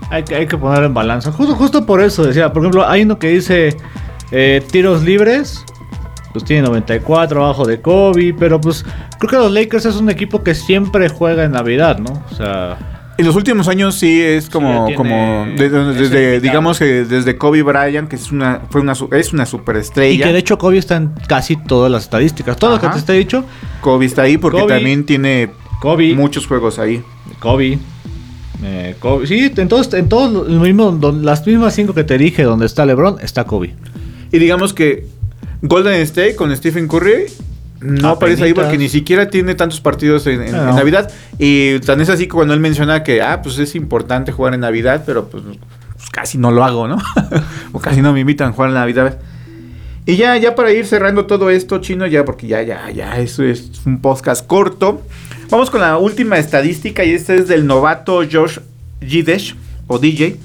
Hay 0.09 0.23
que, 0.23 0.35
hay 0.35 0.47
que 0.47 0.57
ponerlo 0.57 0.85
en 0.85 0.93
balanza. 0.93 1.31
Justo, 1.31 1.55
justo 1.55 1.85
por 1.85 2.01
eso 2.01 2.23
decía, 2.23 2.53
por 2.53 2.61
ejemplo, 2.61 2.88
hay 2.88 3.01
uno 3.03 3.19
que 3.19 3.27
dice 3.29 3.75
eh, 4.31 4.63
tiros 4.71 5.03
libres. 5.03 5.65
Pues 6.36 6.43
tiene 6.45 6.63
94 6.63 7.43
abajo 7.43 7.65
de 7.65 7.80
Kobe. 7.82 8.34
Pero 8.38 8.60
pues 8.60 8.84
creo 9.19 9.30
que 9.30 9.38
los 9.38 9.52
Lakers 9.52 9.86
es 9.86 9.95
un 9.95 10.10
equipo 10.10 10.43
que 10.43 10.54
siempre 10.54 11.08
juega 11.10 11.45
en 11.45 11.52
Navidad, 11.52 11.98
¿no? 12.00 12.21
O 12.30 12.36
sea, 12.36 12.78
En 13.17 13.26
los 13.26 13.38
últimos 13.38 13.69
años 13.69 13.95
sí 13.95 14.21
es 14.21 14.50
como, 14.50 14.88
Sí, 14.89 14.93
como 14.95 15.45
desde, 15.58 16.41
digamos 16.41 16.78
que 16.78 17.06
desde 17.06 17.38
Kobe 17.38 17.62
Bryant, 17.63 18.10
que 18.10 18.17
es 18.17 18.30
una, 18.34 18.60
fue 18.69 18.82
una, 18.82 18.91
es 19.13 19.32
una 19.32 19.43
y 19.43 19.45
superestrella. 19.45 20.26
que 20.26 20.34
de 20.34 20.39
hecho 20.39 20.58
Kobe 20.58 20.78
está 20.78 20.98
en 20.98 21.12
casi 21.26 21.56
todas 21.56 21.89
las 21.89 22.04
estadísticas. 22.04 22.58
Todo 22.58 22.71
lo 22.71 22.82
que 22.82 22.89
te 22.89 22.98
está 22.98 23.13
dicho, 23.13 23.45
Kobe 23.80 24.06
está 24.06 24.24
ahí 24.24 24.38
porque 24.38 24.60
Kobe. 24.60 24.74
también 24.74 25.06
tiene 25.06 25.52
Kobe, 25.80 26.13
muchos 26.15 26.45
juegos 26.45 26.78
ahí. 26.78 27.02
Kobe. 27.39 27.80
eh, 28.63 28.95
Kobe. 29.00 29.28
Sí, 29.28 29.50
en 29.56 29.67
todos, 29.69 29.93
en 29.93 30.10
todos 30.10 30.32
los 30.50 30.62
mismos, 30.62 30.95
las 31.24 31.48
mismas 31.48 31.74
cinco 31.74 31.93
que 31.93 32.04
te 32.04 32.17
dije 32.17 32.43
donde 32.43 32.65
está 32.65 32.86
LeBron, 32.86 33.17
está 33.21 33.45
Kobe. 33.45 33.74
Y 34.32 34.39
digamos 34.39 34.74
que 34.74 35.06
Golden 35.67 36.01
State 36.01 36.36
con 36.36 36.56
Stephen 36.56 36.88
Curry 36.88 37.25
no 37.82 38.10
aparece 38.10 38.43
ahí 38.45 38.54
porque 38.54 38.78
ni 38.78 38.89
siquiera 38.89 39.30
tiene 39.30 39.54
tantos 39.54 39.80
partidos 39.82 40.25
en, 40.28 40.41
en- 40.41 40.47
en 40.56 40.65
no. 40.65 40.73
Navidad. 40.73 41.12
Y 41.38 41.80
tan 41.82 42.01
es 42.01 42.10
así 42.10 42.23
que 42.23 42.32
cuando 42.34 42.54
él 42.54 42.60
menciona 42.60 43.04
que, 43.04 43.21
ah, 43.21 43.41
pues 43.41 43.58
es 43.60 43.75
importante 43.75 44.32
jugar 44.32 44.54
en 44.54 44.62
Navidad, 44.62 45.04
pero 45.06 45.28
pues, 45.28 45.43
pues 45.43 46.10
casi 46.10 46.38
no 46.38 46.51
lo 46.51 46.63
hago, 46.63 46.88
¿no? 46.88 46.97
o 47.73 47.80
casi 47.80 48.01
no 48.01 48.13
me 48.13 48.21
invitan 48.21 48.49
a 48.49 48.51
jugar 48.54 48.69
en 48.69 48.75
Navidad. 48.75 49.19
Y 50.08 50.15
ya, 50.17 50.38
ya 50.38 50.54
para 50.56 50.71
ir 50.71 50.86
cerrando 50.86 51.25
todo 51.25 51.49
esto, 51.49 51.80
chino, 51.80 52.06
ya 52.08 52.23
porque 52.25 52.47
ya, 52.47 52.62
ya, 52.62 52.89
ya, 52.91 53.17
eso 53.19 53.43
es 53.43 53.71
un 53.86 53.99
podcast 54.01 54.45
corto. 54.45 55.01
Vamos 55.49 55.69
con 55.69 55.82
la 55.82 55.97
última 55.97 56.38
estadística 56.38 57.04
y 57.04 57.12
esta 57.12 57.34
es 57.34 57.47
del 57.47 57.65
novato 57.67 58.21
Josh 58.32 58.60
Gidesh 59.01 59.56
o 59.88 59.97
DJ. 59.99 60.38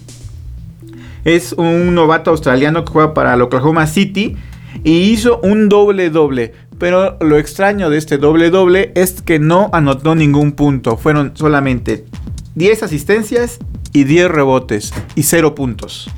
Es 1.25 1.53
un 1.53 1.95
novato 1.95 2.31
australiano 2.31 2.85
que 2.85 2.93
juega 2.93 3.13
para 3.15 3.35
el 3.35 3.43
Oklahoma 3.43 3.87
City 3.87 4.37
y 4.85 4.93
hizo 5.11 5.41
un 5.43 5.69
doble 5.69 6.11
doble. 6.11 6.53
Pero 6.79 7.19
lo 7.21 7.37
extraño 7.39 7.91
de 7.91 7.99
este 7.99 8.17
doble 8.19 8.51
doble 8.51 8.93
es 8.95 9.21
que 9.23 9.39
no 9.39 9.69
anotó 9.73 10.15
ningún 10.15 10.53
punto. 10.53 10.97
Fueron 10.97 11.33
solamente 11.35 12.07
10 12.55 12.83
asistencias 12.85 13.59
y 13.93 14.05
10 14.05 14.31
rebotes 14.31 14.93
y 15.15 15.25
0 15.25 15.55
puntos. 15.55 16.09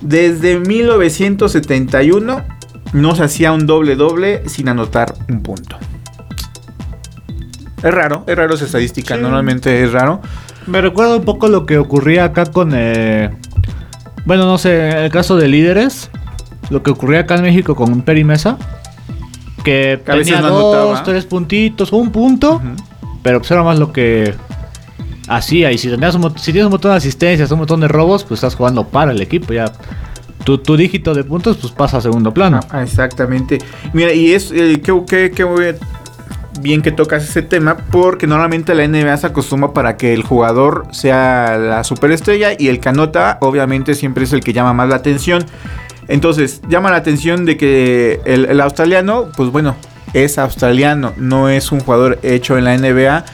Desde 0.00 0.60
1971 0.60 2.44
no 2.92 3.14
se 3.16 3.24
hacía 3.24 3.52
un 3.52 3.66
doble 3.66 3.96
doble 3.96 4.48
sin 4.48 4.68
anotar 4.68 5.14
un 5.28 5.42
punto. 5.42 5.76
Es 7.82 7.92
raro, 7.92 8.24
es 8.26 8.36
raro 8.36 8.54
esa 8.54 8.64
estadística, 8.66 9.16
Sí. 9.16 9.20
normalmente 9.22 9.82
es 9.84 9.92
raro. 9.92 10.20
Me 10.66 10.80
recuerda 10.80 11.16
un 11.16 11.24
poco 11.24 11.48
lo 11.48 11.66
que 11.66 11.78
ocurría 11.78 12.24
acá 12.24 12.46
con. 12.46 12.72
eh, 12.74 13.30
bueno, 14.24 14.44
no 14.46 14.58
sé, 14.58 15.04
el 15.04 15.10
caso 15.10 15.36
de 15.36 15.48
líderes. 15.48 16.10
Lo 16.70 16.82
que 16.82 16.90
ocurría 16.90 17.20
acá 17.20 17.36
en 17.36 17.42
México 17.42 17.74
con 17.74 18.02
Peri 18.02 18.24
Mesa. 18.24 18.58
Que 19.64 20.00
Que 20.04 20.12
tenía 20.12 20.40
no 20.40 20.48
dos, 20.50 20.76
anotaba. 20.76 21.02
tres 21.04 21.24
puntitos, 21.24 21.92
un 21.92 22.10
punto. 22.10 22.60
Pero 23.22 23.40
pues 23.40 23.50
era 23.50 23.62
más 23.62 23.78
lo 23.78 23.92
que 23.92 24.34
hacía. 25.28 25.72
Y 25.72 25.78
si, 25.78 25.88
tenías 25.88 26.14
un, 26.14 26.38
si 26.38 26.52
tienes 26.52 26.66
un 26.66 26.72
montón 26.72 26.92
de 26.92 26.98
asistencias, 26.98 27.50
un 27.50 27.58
montón 27.58 27.80
de 27.80 27.88
robos, 27.88 28.24
pues 28.24 28.38
estás 28.38 28.54
jugando 28.54 28.84
para 28.86 29.12
el 29.12 29.20
equipo. 29.20 29.52
Ya 29.52 29.72
tu, 30.44 30.58
tu 30.58 30.76
dígito 30.76 31.14
de 31.14 31.24
puntos, 31.24 31.56
pues 31.56 31.72
pasa 31.72 31.98
a 31.98 32.00
segundo 32.00 32.32
plano. 32.32 32.60
Ah, 32.70 32.82
exactamente. 32.82 33.58
Mira, 33.92 34.12
y 34.12 34.32
es 34.32 34.52
eh, 34.52 34.80
qué 34.80 34.92
bien 36.60 36.82
que 36.82 36.92
tocas 36.92 37.24
ese 37.24 37.42
tema, 37.42 37.76
porque 37.90 38.26
normalmente 38.26 38.74
la 38.74 38.86
NBA 38.86 39.16
se 39.16 39.26
acostumbra 39.26 39.72
para 39.72 39.96
que 39.96 40.14
el 40.14 40.22
jugador 40.22 40.86
sea 40.90 41.56
la 41.58 41.84
superestrella 41.84 42.50
y 42.58 42.68
el 42.68 42.80
que 42.80 42.88
anota, 42.88 43.38
obviamente, 43.40 43.94
siempre 43.94 44.24
es 44.24 44.32
el 44.32 44.40
que 44.42 44.52
llama 44.52 44.72
más 44.72 44.88
la 44.88 44.96
atención. 44.96 45.44
Entonces, 46.08 46.60
llama 46.68 46.90
la 46.90 46.96
atención 46.98 47.44
de 47.44 47.56
que 47.56 48.20
el, 48.24 48.44
el 48.46 48.60
australiano, 48.60 49.28
pues 49.36 49.50
bueno, 49.50 49.76
es 50.12 50.38
australiano, 50.38 51.12
no 51.16 51.48
es 51.48 51.72
un 51.72 51.80
jugador 51.80 52.18
hecho 52.22 52.56
en 52.58 52.64
la 52.64 52.76
NBA. 52.76 53.24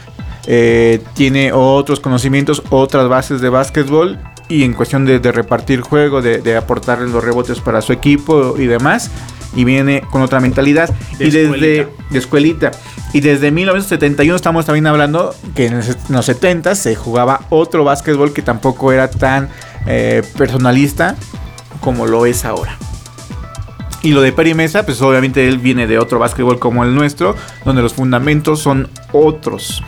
eh, 0.45 1.01
tiene 1.13 1.53
otros 1.53 1.99
conocimientos, 2.01 2.61
otras 2.69 3.07
bases 3.07 3.39
de 3.39 3.47
básquetbol 3.49 4.19
y 4.49 4.63
en 4.63 4.73
cuestión 4.73 5.05
de, 5.05 5.19
de 5.19 5.31
repartir 5.31 5.79
juego, 5.79 6.21
de, 6.21 6.39
de 6.39 6.57
aportar 6.57 6.99
los 6.99 7.23
rebotes 7.23 7.59
para 7.61 7.81
su 7.81 7.93
equipo 7.93 8.55
y 8.57 8.65
demás. 8.65 9.09
Y 9.55 9.63
viene 9.65 10.01
con 10.11 10.21
otra 10.23 10.39
mentalidad. 10.41 10.89
De 11.17 11.27
y 11.27 11.29
desde 11.31 11.87
de 12.09 12.17
escuelita. 12.19 12.71
Y 13.13 13.21
desde 13.21 13.51
1971 13.51 14.35
estamos 14.35 14.65
también 14.65 14.87
hablando 14.87 15.33
que 15.55 15.67
en 15.67 15.77
los- 15.77 15.87
en 15.89 16.15
los 16.15 16.25
70 16.25 16.73
se 16.75 16.95
jugaba 16.95 17.41
otro 17.49 17.83
básquetbol 17.83 18.33
que 18.33 18.41
tampoco 18.41 18.91
era 18.91 19.09
tan 19.09 19.47
eh, 19.85 20.23
personalista 20.37 21.15
como 21.79 22.05
lo 22.05 22.25
es 22.25 22.45
ahora. 22.45 22.77
Y 24.01 24.11
lo 24.11 24.21
de 24.21 24.33
Perry 24.33 24.53
Mesa, 24.53 24.85
pues 24.85 25.01
obviamente 25.01 25.47
él 25.47 25.59
viene 25.59 25.87
de 25.87 25.97
otro 25.97 26.19
básquetbol 26.19 26.59
como 26.59 26.83
el 26.83 26.93
nuestro, 26.93 27.35
donde 27.63 27.81
los 27.81 27.93
fundamentos 27.93 28.59
son 28.59 28.89
otros. 29.13 29.81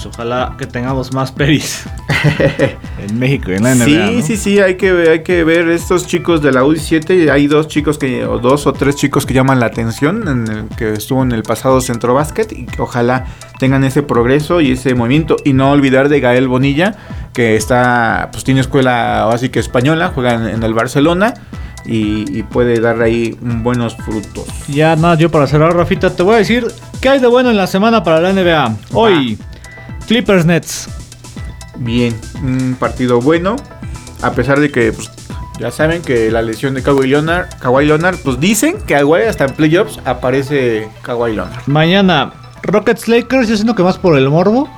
Pues 0.00 0.14
ojalá 0.14 0.54
que 0.56 0.64
tengamos 0.66 1.12
más 1.12 1.32
Peris 1.32 1.82
en 3.08 3.18
México 3.18 3.50
y 3.50 3.56
en 3.56 3.64
la 3.64 3.74
NBA. 3.74 3.84
sí, 3.84 3.96
¿no? 3.96 4.22
sí, 4.22 4.36
sí, 4.36 4.60
hay 4.60 4.76
que, 4.76 4.92
ver- 4.92 5.08
hay 5.10 5.22
que 5.24 5.42
ver 5.42 5.68
estos 5.70 6.06
chicos 6.06 6.40
de 6.40 6.52
la 6.52 6.62
U17. 6.62 7.28
Hay 7.32 7.48
dos 7.48 7.66
chicos 7.66 7.98
que, 7.98 8.24
o 8.24 8.38
dos 8.38 8.68
o 8.68 8.72
tres 8.72 8.94
chicos 8.94 9.26
que 9.26 9.34
llaman 9.34 9.58
la 9.58 9.66
atención, 9.66 10.28
en 10.28 10.46
el 10.46 10.68
que 10.76 10.92
estuvo 10.92 11.22
en 11.24 11.32
el 11.32 11.42
pasado 11.42 11.80
Centro 11.80 12.14
Básquet 12.14 12.52
y 12.52 12.66
que 12.66 12.80
ojalá 12.80 13.26
tengan 13.58 13.82
ese 13.82 14.04
progreso 14.04 14.60
y 14.60 14.72
ese 14.72 14.94
movimiento. 14.94 15.34
Y 15.44 15.52
no 15.52 15.72
olvidar 15.72 16.08
de 16.08 16.20
Gael 16.20 16.46
Bonilla, 16.46 16.94
que 17.32 17.56
está, 17.56 18.28
pues 18.30 18.44
tiene 18.44 18.60
escuela 18.60 19.28
así 19.32 19.48
que 19.48 19.58
española, 19.58 20.12
juega 20.14 20.34
en, 20.34 20.46
en 20.46 20.62
el 20.62 20.74
Barcelona 20.74 21.34
y, 21.84 22.38
y 22.38 22.44
puede 22.44 22.78
dar 22.80 23.02
ahí 23.02 23.36
buenos 23.40 23.96
frutos. 23.96 24.46
Ya 24.68 24.94
nada, 24.94 25.16
yo 25.16 25.28
para 25.28 25.48
cerrar, 25.48 25.74
Rafita, 25.74 26.14
te 26.14 26.22
voy 26.22 26.36
a 26.36 26.38
decir 26.38 26.66
qué 27.00 27.08
hay 27.08 27.18
de 27.20 27.26
bueno 27.26 27.50
en 27.50 27.56
la 27.56 27.66
semana 27.66 28.04
para 28.04 28.20
la 28.20 28.32
NBA. 28.32 28.76
Hoy, 28.92 29.38
Clippers 30.08 30.44
Nets. 30.46 30.88
bien. 31.76 32.18
Un 32.42 32.76
partido 32.78 33.20
bueno. 33.20 33.56
A 34.22 34.32
pesar 34.32 34.58
de 34.58 34.70
que 34.70 34.92
pues, 34.92 35.10
ya 35.60 35.70
saben 35.70 36.02
que 36.02 36.30
la 36.30 36.42
lesión 36.42 36.74
de 36.74 36.82
Kawhi 36.82 37.06
Leonard, 37.08 37.48
Kawhi 37.60 37.86
Leonard, 37.86 38.16
pues 38.24 38.40
dicen 38.40 38.78
que 38.86 38.98
igual 38.98 39.28
hasta 39.28 39.44
en 39.44 39.52
playoffs 39.54 40.00
aparece 40.04 40.88
Kawhi 41.02 41.36
Leonard. 41.36 41.62
Mañana, 41.66 42.32
Rockets 42.62 43.06
Lakers, 43.06 43.48
yo 43.48 43.54
siento 43.54 43.74
que 43.74 43.82
más 43.84 43.98
por 43.98 44.18
el 44.18 44.28
morbo 44.28 44.68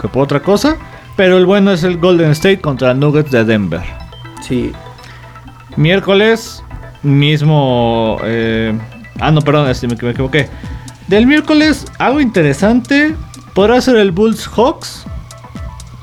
que 0.00 0.08
por 0.08 0.22
otra 0.22 0.40
cosa. 0.40 0.76
Pero 1.16 1.38
el 1.38 1.46
bueno 1.46 1.72
es 1.72 1.82
el 1.82 1.96
Golden 1.96 2.30
State 2.32 2.60
contra 2.60 2.92
Nuggets 2.92 3.30
de 3.30 3.44
Denver. 3.44 3.82
Sí. 4.46 4.72
Miércoles, 5.76 6.62
mismo. 7.02 8.18
eh, 8.22 8.78
ah, 9.18 9.30
no, 9.30 9.40
perdón, 9.40 9.70
este, 9.70 9.88
me, 9.88 9.96
me 10.00 10.10
equivoqué. 10.10 10.48
Del 11.08 11.26
miércoles, 11.26 11.86
algo 11.98 12.20
interesante. 12.20 13.14
Podrá 13.56 13.80
ser 13.80 13.96
el 13.96 14.12
Bulls 14.12 14.46
Hawks. 14.48 15.06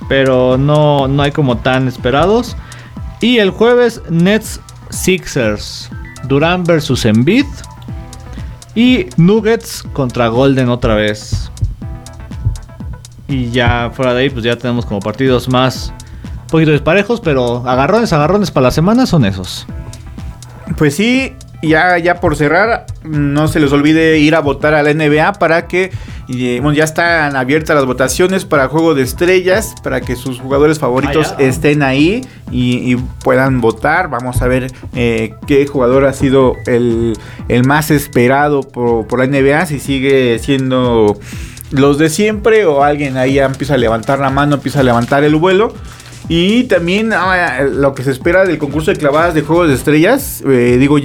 Pero 0.10 0.58
no, 0.58 1.08
no 1.08 1.22
hay 1.22 1.32
como 1.32 1.58
tan 1.58 1.88
esperados. 1.88 2.58
Y 3.22 3.38
el 3.38 3.52
jueves, 3.52 4.02
Nets 4.10 4.60
Sixers. 4.90 5.92
Durán 6.24 6.64
versus 6.64 7.06
Embiid. 7.06 7.46
Y 8.74 9.06
Nuggets 9.18 9.84
contra 9.94 10.30
Golden 10.30 10.70
otra 10.70 10.96
vez. 10.96 11.52
Y 13.28 13.52
ya 13.52 13.92
fuera 13.94 14.16
de 14.16 14.24
ahí, 14.24 14.30
pues 14.32 14.44
ya 14.44 14.58
tenemos 14.58 14.88
como 14.88 15.00
partidos 15.00 15.48
más. 15.48 15.94
Un 16.42 16.48
poquito 16.48 16.72
disparejos, 16.72 17.22
pero 17.22 17.68
agarrones, 17.70 18.12
agarrones 18.14 18.50
para 18.50 18.66
la 18.66 18.72
semana 18.72 19.06
son 19.06 19.26
esos. 19.26 19.68
Pues 20.76 20.96
sí, 20.96 21.36
ya, 21.68 21.98
ya 21.98 22.20
por 22.20 22.36
cerrar, 22.36 22.86
no 23.04 23.48
se 23.48 23.60
les 23.60 23.72
olvide 23.72 24.20
ir 24.20 24.36
a 24.36 24.40
votar 24.40 24.74
a 24.74 24.84
la 24.84 24.94
NBA 24.94 25.34
para 25.34 25.68
que 25.68 25.92
y, 26.28 26.60
bueno, 26.60 26.74
ya 26.74 26.86
están 26.86 27.36
abiertas 27.36 27.76
las 27.76 27.86
votaciones 27.86 28.46
para 28.46 28.70
Juego 28.70 28.96
de 28.96 29.04
Estrellas, 29.04 29.76
para 29.84 30.00
que 30.00 30.16
sus 30.16 30.40
jugadores 30.40 30.80
favoritos 30.80 31.34
Ah, 31.34 31.36
estén 31.40 31.84
ahí 31.84 32.26
y, 32.50 32.94
y 32.94 32.96
puedan 33.24 33.60
votar. 33.60 34.10
Vamos 34.10 34.42
a 34.42 34.48
ver 34.48 34.72
eh, 34.96 35.34
qué 35.48 35.68
jugador 35.68 36.06
ha 36.06 36.14
sido 36.14 36.56
el, 36.66 37.18
el 37.50 37.66
más 37.66 37.92
esperado 37.92 38.62
por, 38.64 39.06
por 39.06 39.20
la 39.20 39.28
NBA, 39.28 39.66
si 39.66 39.80
sigue 39.80 40.40
siendo 40.40 41.20
los 41.72 41.98
de 41.98 42.10
siempre 42.10 42.66
o 42.66 42.84
alguien 42.84 43.18
ahí 43.18 43.34
ya 43.34 43.46
empieza 43.46 43.74
a 43.74 43.78
levantar 43.78 44.20
la 44.20 44.30
mano, 44.30 44.56
empieza 44.56 44.80
a 44.80 44.84
levantar 44.84 45.24
el 45.24 45.36
vuelo. 45.36 45.74
Y 46.30 46.64
también 46.66 47.12
ah, 47.12 47.64
lo 47.70 47.94
que 47.94 48.04
se 48.04 48.12
espera 48.12 48.46
del 48.46 48.58
concurso 48.58 48.92
de 48.92 48.98
clavadas 48.98 49.34
de 49.34 49.42
Juegos 49.42 49.68
de 49.68 49.74
Estrellas. 49.74 50.42
eh, 50.48 50.78
digo, 50.80 50.98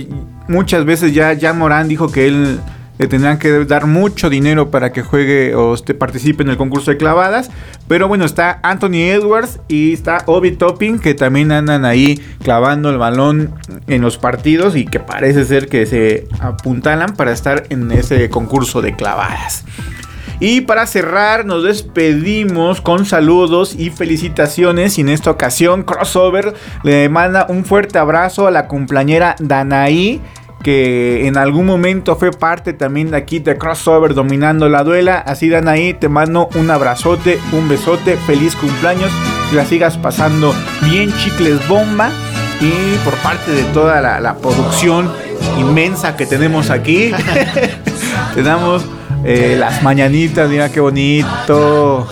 muchas 0.49 0.85
veces 0.85 1.15
ya 1.15 1.37
Jan 1.39 1.59
Morán 1.59 1.89
dijo 1.89 2.11
que 2.11 2.27
él 2.27 2.61
le 2.99 3.07
tendrán 3.07 3.39
que 3.39 3.65
dar 3.65 3.87
mucho 3.87 4.29
dinero 4.29 4.71
para 4.71 4.93
que 4.93 5.03
juegue 5.03 5.55
o 5.55 5.75
este, 5.75 5.95
participe 5.95 6.43
en 6.43 6.51
el 6.51 6.57
concurso 6.57 6.91
de 6.91 6.97
clavadas. 6.97 7.51
Pero 7.87 8.09
bueno, 8.09 8.25
está 8.25 8.59
Anthony 8.63 9.13
Edwards 9.13 9.61
y 9.69 9.93
está 9.93 10.25
Obi 10.27 10.53
Topping 10.53 10.99
que 10.99 11.15
también 11.15 11.53
andan 11.53 11.85
ahí 11.85 12.21
clavando 12.43 12.91
el 12.91 12.99
balón 12.99 13.55
en 13.87 14.03
los 14.03 14.19
partidos 14.19 14.75
y 14.75 14.85
que 14.85 14.99
parece 14.99 15.45
ser 15.45 15.69
que 15.69 15.87
se 15.87 16.27
apuntalan 16.41 17.15
para 17.15 17.33
estar 17.33 17.65
en 17.71 17.91
ese 17.93 18.29
concurso 18.31 18.83
de 18.83 18.97
clavadas. 18.97 19.65
Y 20.41 20.61
para 20.61 20.87
cerrar, 20.87 21.45
nos 21.45 21.65
despedimos 21.65 22.81
con 22.81 23.07
saludos 23.07 23.75
y 23.77 23.91
felicitaciones. 23.91 24.97
Y 24.97 25.01
en 25.01 25.09
esta 25.09 25.33
ocasión, 25.33 25.83
Crossover 25.83 26.55
le 26.85 27.09
manda 27.09 27.47
un 27.49 27.65
fuerte 27.65 27.99
abrazo 27.99 28.47
a 28.47 28.53
la 28.53 28.69
cumpleañera 28.69 29.35
Danaí. 29.41 30.21
Que 30.63 31.27
en 31.27 31.37
algún 31.37 31.67
momento 31.67 32.17
fue 32.17 32.33
parte 32.33 32.73
también 32.73 33.13
de 33.13 33.17
aquí 33.17 33.39
de 33.39 33.57
Crossover 33.57 34.15
dominando 34.15 34.69
la 34.69 34.83
duela. 34.85 35.19
Así, 35.19 35.49
Danaí, 35.49 35.95
te 35.95 36.09
mando 36.09 36.49
un 36.57 36.71
abrazote, 36.71 37.39
un 37.53 37.69
besote, 37.69 38.17
feliz 38.17 38.57
cumpleaños. 38.57 39.11
Que 39.51 39.57
la 39.57 39.65
sigas 39.65 39.97
pasando 39.97 40.55
bien, 40.83 41.13
chicles 41.19 41.67
bomba. 41.69 42.11
Y 42.61 42.97
por 43.05 43.15
parte 43.19 43.53
de 43.53 43.63
toda 43.73 44.01
la, 44.01 44.19
la 44.19 44.37
producción 44.37 45.11
inmensa 45.59 46.17
que 46.17 46.27
tenemos 46.27 46.71
aquí, 46.71 47.13
tenemos 48.35 48.85
eh, 49.25 49.57
las 49.59 49.83
mañanitas, 49.83 50.49
mira 50.49 50.71
qué 50.71 50.81
bonito. 50.81 52.07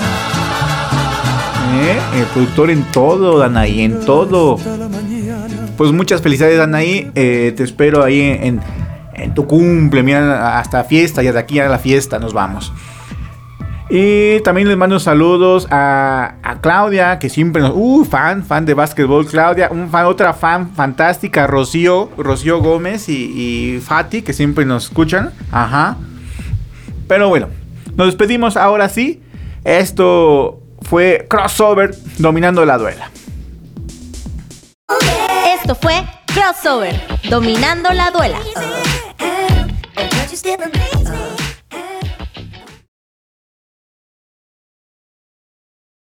¿Eh? 1.82 1.98
El 2.18 2.24
productor 2.26 2.70
en 2.70 2.84
todo, 2.84 3.38
Danaí, 3.38 3.82
en 3.82 4.04
todo. 4.04 4.58
Pues 5.76 5.92
muchas 5.92 6.22
felicidades, 6.22 6.58
Danaí. 6.58 7.10
Eh, 7.14 7.52
te 7.56 7.62
espero 7.62 8.02
ahí 8.02 8.20
en, 8.20 8.60
tu 9.34 9.46
cumple, 9.46 10.02
mira, 10.02 10.58
hasta 10.58 10.84
fiesta, 10.84 11.22
ya 11.22 11.32
de 11.32 11.38
aquí 11.38 11.58
a 11.58 11.68
la 11.68 11.78
fiesta 11.78 12.18
nos 12.18 12.32
vamos. 12.32 12.72
Y 13.88 14.40
también 14.40 14.66
les 14.66 14.76
mando 14.76 14.98
saludos 14.98 15.68
a, 15.70 16.34
Claudia, 16.60 17.18
que 17.18 17.28
siempre 17.28 17.62
nos... 17.62 17.72
Uh, 17.74 18.04
fan, 18.04 18.44
fan 18.44 18.66
de 18.66 18.74
básquetbol, 18.74 19.26
Claudia. 19.26 19.70
Fan, 19.90 20.06
otra 20.06 20.32
fan 20.32 20.72
fantástica, 20.74 21.46
Rocío, 21.46 22.10
Rocío 22.16 22.60
Gómez 22.60 23.08
y, 23.08 23.76
y 23.76 23.80
Fati, 23.80 24.22
que 24.22 24.32
siempre 24.32 24.64
nos 24.64 24.84
escuchan. 24.84 25.30
Ajá. 25.52 25.96
Pero 27.06 27.28
bueno, 27.28 27.48
nos 27.96 28.08
despedimos 28.08 28.56
ahora 28.56 28.88
sí. 28.88 29.22
Esto 29.64 30.60
fue 30.82 31.26
Crossover 31.28 31.94
dominando 32.18 32.64
la 32.64 32.78
duela. 32.78 33.10
Esto 35.66 35.74
fue 35.74 36.04
Crossover, 36.26 36.94
dominando 37.28 37.90
la 37.90 38.12
duela. 38.12 38.38